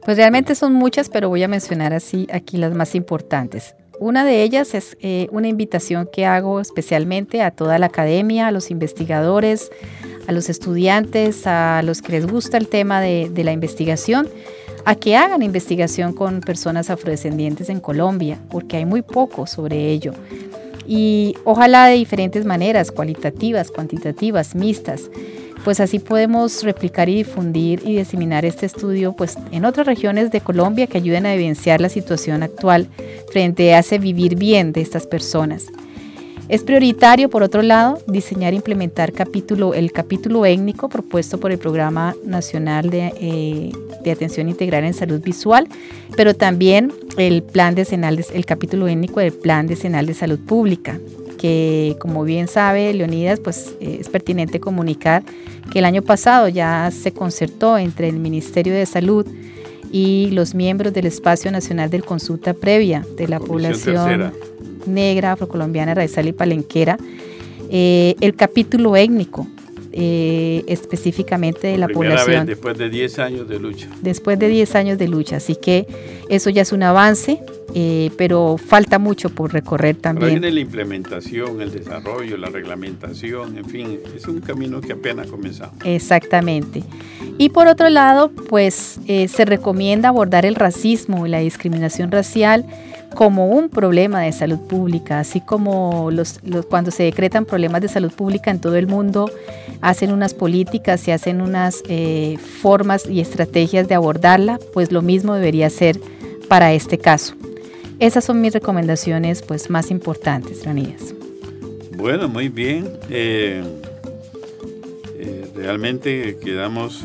Pues 0.05 0.19
realmente 0.19 0.55
son 0.55 0.75
muchas, 0.75 1.09
pero 1.09 1.31
voy 1.31 1.43
a 1.45 1.49
mencionar 1.49 1.95
así 1.95 2.27
aquí 2.31 2.59
las 2.59 2.75
más 2.75 2.95
importantes. 2.95 3.75
Una 4.01 4.25
de 4.25 4.43
ellas 4.43 4.75
es 4.75 4.99
eh, 5.01 5.29
una 5.31 5.49
invitación 5.49 6.09
que 6.13 6.27
hago 6.27 6.61
especialmente 6.61 7.43
a 7.43 7.53
toda 7.53 7.79
la 7.79 7.87
academia, 7.87 8.49
a 8.49 8.51
los 8.51 8.71
investigadores, 8.71 9.71
a 10.27 10.33
los 10.33 10.49
estudiantes, 10.49 11.47
a 11.47 11.83
los 11.83 12.03
que 12.03 12.13
les 12.13 12.27
gusta 12.27 12.57
el 12.57 12.69
tema 12.69 13.01
de, 13.01 13.31
la 13.45 13.53
investigación, 13.53 14.29
a 14.85 14.95
que 14.95 15.17
hagan 15.17 15.43
investigación 15.43 16.13
con 16.13 16.41
personas 16.41 16.91
afrodescendientes 16.91 17.69
en 17.69 17.81
Colombia, 17.81 18.39
porque 18.51 18.77
hay 18.77 18.85
muy 18.85 19.03
poco 19.03 19.47
sobre 19.47 19.91
ello. 19.91 20.13
Y 20.87 21.35
ojalá 21.45 21.87
de 21.87 21.95
diferentes 21.95 22.45
maneras, 22.45 22.91
cualitativas, 22.91 23.71
cuantitativas, 23.71 24.55
mixtas 24.55 25.11
pues 25.65 25.81
así 25.81 25.99
podemos 25.99 26.63
replicar 26.63 27.09
y 27.09 27.17
difundir 27.17 27.81
y 27.85 27.97
diseminar 27.97 28.45
este 28.45 28.67
estudio 28.67 29.15
pues 29.15 29.37
en 29.51 29.65
otras 29.65 29.87
regiones 29.87 30.31
de 30.31 30.43
Colombia 30.43 30.87
que 30.87 30.99
ayuden 30.99 31.25
a 31.25 31.35
evidenciar 31.35 31.81
la 31.81 31.89
situación 31.89 32.43
actual 32.43 32.89
frente 33.33 33.75
a 33.75 33.79
ese 33.79 33.99
vivir 33.99 34.37
bien 34.37 34.73
de 34.73 34.83
estas 34.83 35.07
personas. 35.07 35.65
Es 36.49 36.63
prioritario, 36.63 37.31
por 37.31 37.43
otro 37.43 37.63
lado, 37.63 37.99
diseñar 38.07 38.53
e 38.53 38.57
implementar 38.57 39.13
capítulo, 39.13 39.73
el 39.73 39.93
capítulo 39.93 40.45
étnico 40.45 40.91
propuesto 40.91 41.41
por 41.41 41.51
el 41.53 41.59
Programa 41.59 42.15
Nacional 42.25 42.91
de, 42.91 43.15
eh, 43.19 43.73
de 44.03 44.11
Atención 44.11 44.51
Integral 44.51 44.85
en 44.85 44.93
Salud 44.93 45.21
Visual, 45.23 45.67
pero 46.17 46.35
también 46.35 46.93
el, 47.17 47.43
plan 47.43 47.75
decenal 47.75 48.17
de- 48.17 48.27
el 48.35 48.45
capítulo 48.45 48.87
étnico 48.89 49.21
del 49.21 49.33
Plan 49.33 49.67
Decenal 49.67 50.05
de 50.05 50.13
Salud 50.13 50.39
Pública, 50.39 50.99
que 51.39 51.97
como 51.99 52.25
bien 52.25 52.47
sabe 52.47 52.93
Leonidas, 52.93 53.41
pues 53.41 53.75
eh, 53.81 53.97
es 54.01 54.09
pertinente 54.11 54.61
comunicar 54.61 55.23
que 55.73 55.79
el 55.79 55.87
año 55.87 56.03
pasado 56.03 56.49
ya 56.49 56.91
se 56.93 57.13
concertó 57.13 57.79
entre 57.79 58.11
el 58.11 58.19
Ministerio 58.19 58.75
de 58.75 58.85
Salud 58.85 59.27
y 59.91 60.29
los 60.33 60.55
miembros 60.55 60.93
del 60.93 61.07
Espacio 61.07 61.51
Nacional 61.51 61.89
de 61.89 62.03
Consulta 62.03 62.53
Previa 62.53 63.07
de 63.17 63.29
la 63.29 63.39
Comisión 63.39 63.47
población 63.73 63.95
tercera. 63.95 64.33
Negra, 64.87 65.33
afrocolombiana, 65.33 65.95
raizal 65.95 66.29
y 66.29 66.33
palenquera, 66.33 66.99
eh, 67.71 68.15
el 68.21 68.35
capítulo 68.35 68.97
étnico, 68.97 69.47
eh, 69.97 70.65
específicamente 70.67 71.69
de 71.69 71.79
la 71.79 71.87
Primera 71.87 72.17
población 72.17 72.47
vez 72.47 72.57
después 72.57 72.77
de 72.77 72.91
10 72.91 73.19
años 73.21 73.49
de 73.49 73.61
lucha. 73.61 73.87
después 74.03 74.41
de 74.41 74.49
10 74.49 74.75
años 74.75 74.99
de 74.99 75.07
lucha. 75.07 75.37
Así 75.37 75.55
que 75.55 75.87
eso 76.29 76.51
ya 76.51 76.63
es 76.63 76.73
un 76.73 76.83
avance, 76.83 77.41
eh, 77.77 78.11
pero 78.19 78.57
falta 78.57 78.99
mucho 78.99 79.31
por 79.31 79.53
recorrer 79.53 79.95
también. 79.95 80.33
viene 80.33 80.51
la 80.51 80.59
implementación, 80.59 81.61
el 81.61 81.71
desarrollo, 81.71 82.37
la 82.37 82.49
reglamentación, 82.49 83.57
en 83.57 83.65
fin, 83.67 84.01
es 84.17 84.27
un 84.27 84.41
camino 84.41 84.81
que 84.81 84.95
apenas 84.95 85.29
comenzamos. 85.29 85.77
Exactamente. 85.85 86.83
Y 87.39 87.51
por 87.51 87.69
otro 87.69 87.89
lado, 87.89 88.33
pues 88.49 88.99
eh, 89.07 89.29
se 89.29 89.45
recomienda 89.45 90.09
abordar 90.09 90.45
el 90.45 90.57
racismo 90.57 91.25
y 91.25 91.31
la 91.31 91.39
discriminación 91.39 92.11
racial 92.11 92.67
como 93.15 93.49
un 93.49 93.69
problema 93.69 94.21
de 94.23 94.33
salud 94.33 94.59
pública, 94.59 95.21
así 95.21 95.41
como 95.41 96.11
los, 96.11 96.41
los- 96.45 96.67
cuando 96.67 96.91
se 96.91 97.05
decretan 97.05 97.45
problemas 97.45 97.81
de 97.81 97.89
salud 97.89 98.13
pública 98.13 98.51
en 98.51 98.61
todo 98.61 98.77
el 98.77 98.87
mundo, 98.87 99.31
hacen 99.81 100.13
unas 100.13 100.35
políticas 100.35 101.07
y 101.09 101.11
hacen 101.13 101.41
unas 101.41 101.83
eh, 101.89 102.37
formas 102.61 103.07
y 103.09 103.21
estrategias 103.21 103.89
de 103.89 103.95
abordarla, 103.95 104.59
pues 104.73 104.93
lo 104.93 105.03
mismo 105.03 105.35
debería 105.35 105.71
ser 105.71 105.99
para 106.49 106.73
este 106.73 106.99
caso. 106.99 107.35
Esas 108.01 108.25
son 108.25 108.41
mis 108.41 108.53
recomendaciones 108.53 109.43
pues 109.43 109.71
más 109.71 109.91
importantes, 109.91 110.65
Leonidas. 110.65 111.15
Bueno, 111.97 112.29
muy 112.29 112.49
bien. 112.49 112.91
Eh, 113.09 113.63
eh, 115.17 115.47
realmente 115.55 116.37
quedamos 116.43 117.05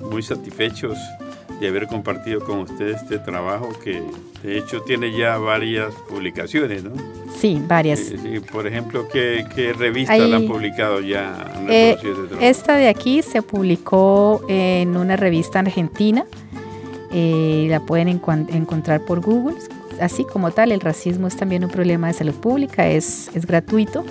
muy 0.00 0.22
satisfechos 0.22 0.98
de 1.60 1.68
haber 1.68 1.86
compartido 1.86 2.40
con 2.40 2.58
ustedes 2.58 3.00
este 3.02 3.18
trabajo 3.18 3.68
que 3.84 4.02
de 4.42 4.58
hecho 4.58 4.82
tiene 4.82 5.16
ya 5.16 5.36
varias 5.38 5.94
publicaciones, 6.08 6.84
¿no? 6.84 6.90
Sí, 7.38 7.60
varias. 7.66 8.00
Eh, 8.00 8.18
sí, 8.22 8.40
por 8.52 8.66
ejemplo, 8.66 9.08
¿qué, 9.12 9.44
qué 9.54 9.72
revistas 9.72 10.18
Hay- 10.20 10.30
la 10.30 10.36
han 10.36 10.46
publicado 10.46 11.00
ya? 11.00 11.50
han 11.54 11.66
Eh, 11.70 11.96
esta 12.40 12.76
de 12.76 12.88
aquí 12.88 13.22
se 13.22 13.42
publicó 13.42 14.42
en 14.48 14.96
una 14.96 15.16
revista 15.16 15.58
argentina. 15.60 16.24
eh, 17.14 17.66
la 17.68 17.80
pueden 17.80 18.08
encontrar 18.08 19.04
por 19.04 19.20
Google. 19.20 19.56
Así 20.00 20.24
como 20.24 20.50
tal, 20.50 20.72
el 20.72 20.80
racismo 20.80 21.26
es 21.26 21.36
también 21.36 21.62
un 21.62 21.70
problema 21.70 22.06
de 22.06 22.14
salud 22.14 22.32
pública, 22.34 22.88
es, 22.88 23.30
es 23.34 23.44
gratuito. 23.46 24.02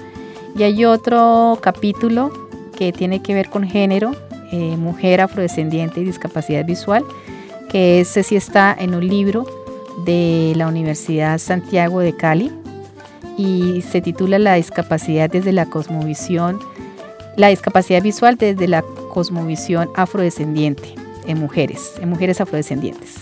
Y 0.55 0.61
hay 0.63 0.85
otro 0.85 1.57
capítulo 1.61 2.31
que 2.77 2.91
tiene 2.93 3.23
que 3.23 3.33
ver 3.33 3.49
con 3.49 3.63
género, 3.67 4.11
eh, 4.51 4.77
mujer 4.77 5.19
afrodescendiente 5.21 5.99
y 6.01 6.03
discapacidad 6.03 6.63
visual, 6.63 7.03
que 7.71 8.01
ese 8.01 8.21
sí 8.21 8.35
está 8.35 8.75
en 8.79 8.93
un 8.93 9.07
libro 9.07 9.45
de 10.05 10.53
la 10.55 10.67
Universidad 10.67 11.37
Santiago 11.37 11.99
de 11.99 12.15
Cali 12.15 12.51
y 13.37 13.81
se 13.81 14.01
titula 14.01 14.39
La 14.39 14.55
discapacidad 14.55 15.29
desde 15.29 15.51
la 15.51 15.65
cosmovisión 15.65 16.59
la 17.37 17.47
discapacidad 17.47 18.01
visual 18.01 18.37
desde 18.37 18.67
la 18.67 18.81
cosmovisión 18.81 19.89
afrodescendiente 19.95 20.95
en 21.25 21.39
mujeres, 21.39 21.93
en 22.01 22.09
mujeres 22.09 22.41
afrodescendientes. 22.41 23.15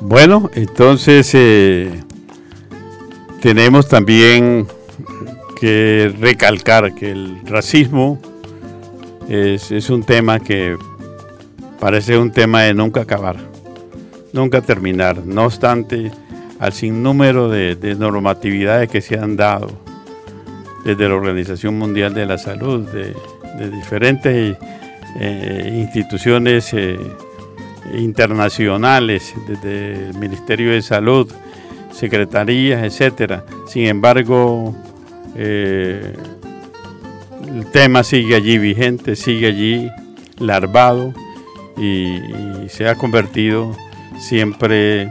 Bueno, 0.00 0.50
entonces 0.54 1.30
eh, 1.34 2.02
tenemos 3.40 3.88
también 3.88 4.66
que 5.60 6.12
recalcar 6.18 6.94
que 6.94 7.12
el 7.12 7.40
racismo 7.46 8.18
es, 9.28 9.70
es 9.70 9.90
un 9.90 10.02
tema 10.02 10.40
que 10.40 10.76
parece 11.78 12.18
un 12.18 12.32
tema 12.32 12.62
de 12.62 12.74
nunca 12.74 13.02
acabar, 13.02 13.36
nunca 14.32 14.60
terminar. 14.60 15.24
No 15.24 15.44
obstante, 15.44 16.10
al 16.58 16.72
sinnúmero 16.72 17.48
de, 17.48 17.76
de 17.76 17.94
normatividades 17.94 18.88
que 18.90 19.00
se 19.00 19.18
han 19.18 19.36
dado 19.36 19.68
desde 20.84 21.08
la 21.08 21.14
Organización 21.14 21.78
Mundial 21.78 22.14
de 22.14 22.26
la 22.26 22.38
Salud, 22.38 22.88
de, 22.88 23.14
diferentes 23.70 24.56
eh, 25.20 25.72
instituciones 25.72 26.72
eh, 26.72 26.98
internacionales, 27.94 29.34
desde 29.46 30.08
el 30.08 30.14
Ministerio 30.14 30.72
de 30.72 30.82
Salud, 30.82 31.30
secretarías, 31.92 32.82
etcétera. 32.82 33.44
Sin 33.68 33.86
embargo, 33.86 34.74
eh, 35.36 36.14
el 37.54 37.66
tema 37.66 38.02
sigue 38.02 38.34
allí 38.34 38.58
vigente, 38.58 39.14
sigue 39.14 39.48
allí 39.48 39.90
larvado 40.38 41.12
y 41.76 42.18
se 42.68 42.88
ha 42.88 42.94
convertido 42.96 43.76
siempre 44.22 45.08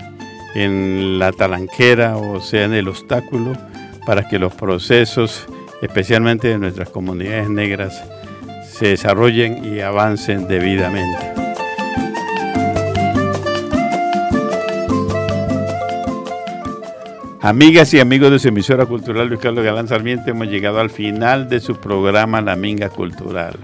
en 0.55 1.19
la 1.19 1.31
talanquera 1.31 2.17
o 2.17 2.39
sea 2.41 2.65
en 2.65 2.73
el 2.73 2.87
obstáculo 2.87 3.53
para 4.05 4.27
que 4.27 4.39
los 4.39 4.53
procesos, 4.53 5.45
especialmente 5.81 6.47
de 6.47 6.57
nuestras 6.57 6.89
comunidades 6.89 7.49
negras, 7.49 8.03
se 8.71 8.87
desarrollen 8.87 9.63
y 9.63 9.81
avancen 9.81 10.47
debidamente. 10.47 11.41
Amigas 17.43 17.93
y 17.93 17.99
amigos 17.99 18.31
de 18.31 18.39
su 18.39 18.47
emisora 18.47 18.85
cultural 18.85 19.27
Luis 19.27 19.39
Carlos 19.39 19.65
Galán 19.65 19.87
Sarmiento, 19.87 20.29
hemos 20.29 20.47
llegado 20.47 20.79
al 20.79 20.89
final 20.89 21.49
de 21.49 21.59
su 21.59 21.75
programa 21.75 22.39
La 22.41 22.55
Minga 22.55 22.89
Cultural. 22.89 23.55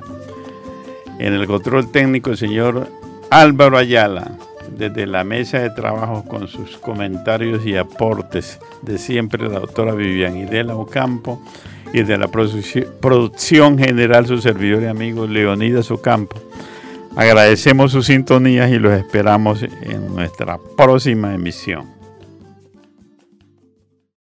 En 1.20 1.34
el 1.34 1.48
control 1.48 1.92
técnico 1.92 2.32
el 2.32 2.38
señor 2.38 2.88
Álvaro 3.30 3.78
Ayala, 3.78 4.32
desde 4.78 5.08
la 5.08 5.24
mesa 5.24 5.60
de 5.60 5.70
trabajo 5.70 6.24
con 6.26 6.48
sus 6.48 6.78
comentarios 6.78 7.66
y 7.66 7.76
aportes 7.76 8.60
de 8.82 8.98
siempre 8.98 9.50
la 9.50 9.60
doctora 9.60 9.94
Vivian 9.94 10.38
Idela 10.38 10.76
Ocampo 10.76 11.42
y 11.94 12.04
de 12.04 12.18
la 12.18 12.28
producción 12.28 13.78
general 13.78 14.28
su 14.28 14.40
servidor 14.40 14.84
y 14.84 14.88
amigo 14.88 15.26
Leonidas 15.26 15.90
Ocampo. 15.92 16.38
Agradecemos 17.16 17.92
sus 17.92 18.06
sintonías 18.06 18.70
y 18.70 18.78
los 18.78 18.94
esperamos 18.94 19.64
en 19.64 20.14
nuestra 20.14 20.60
próxima 20.76 21.34
emisión. 21.34 21.97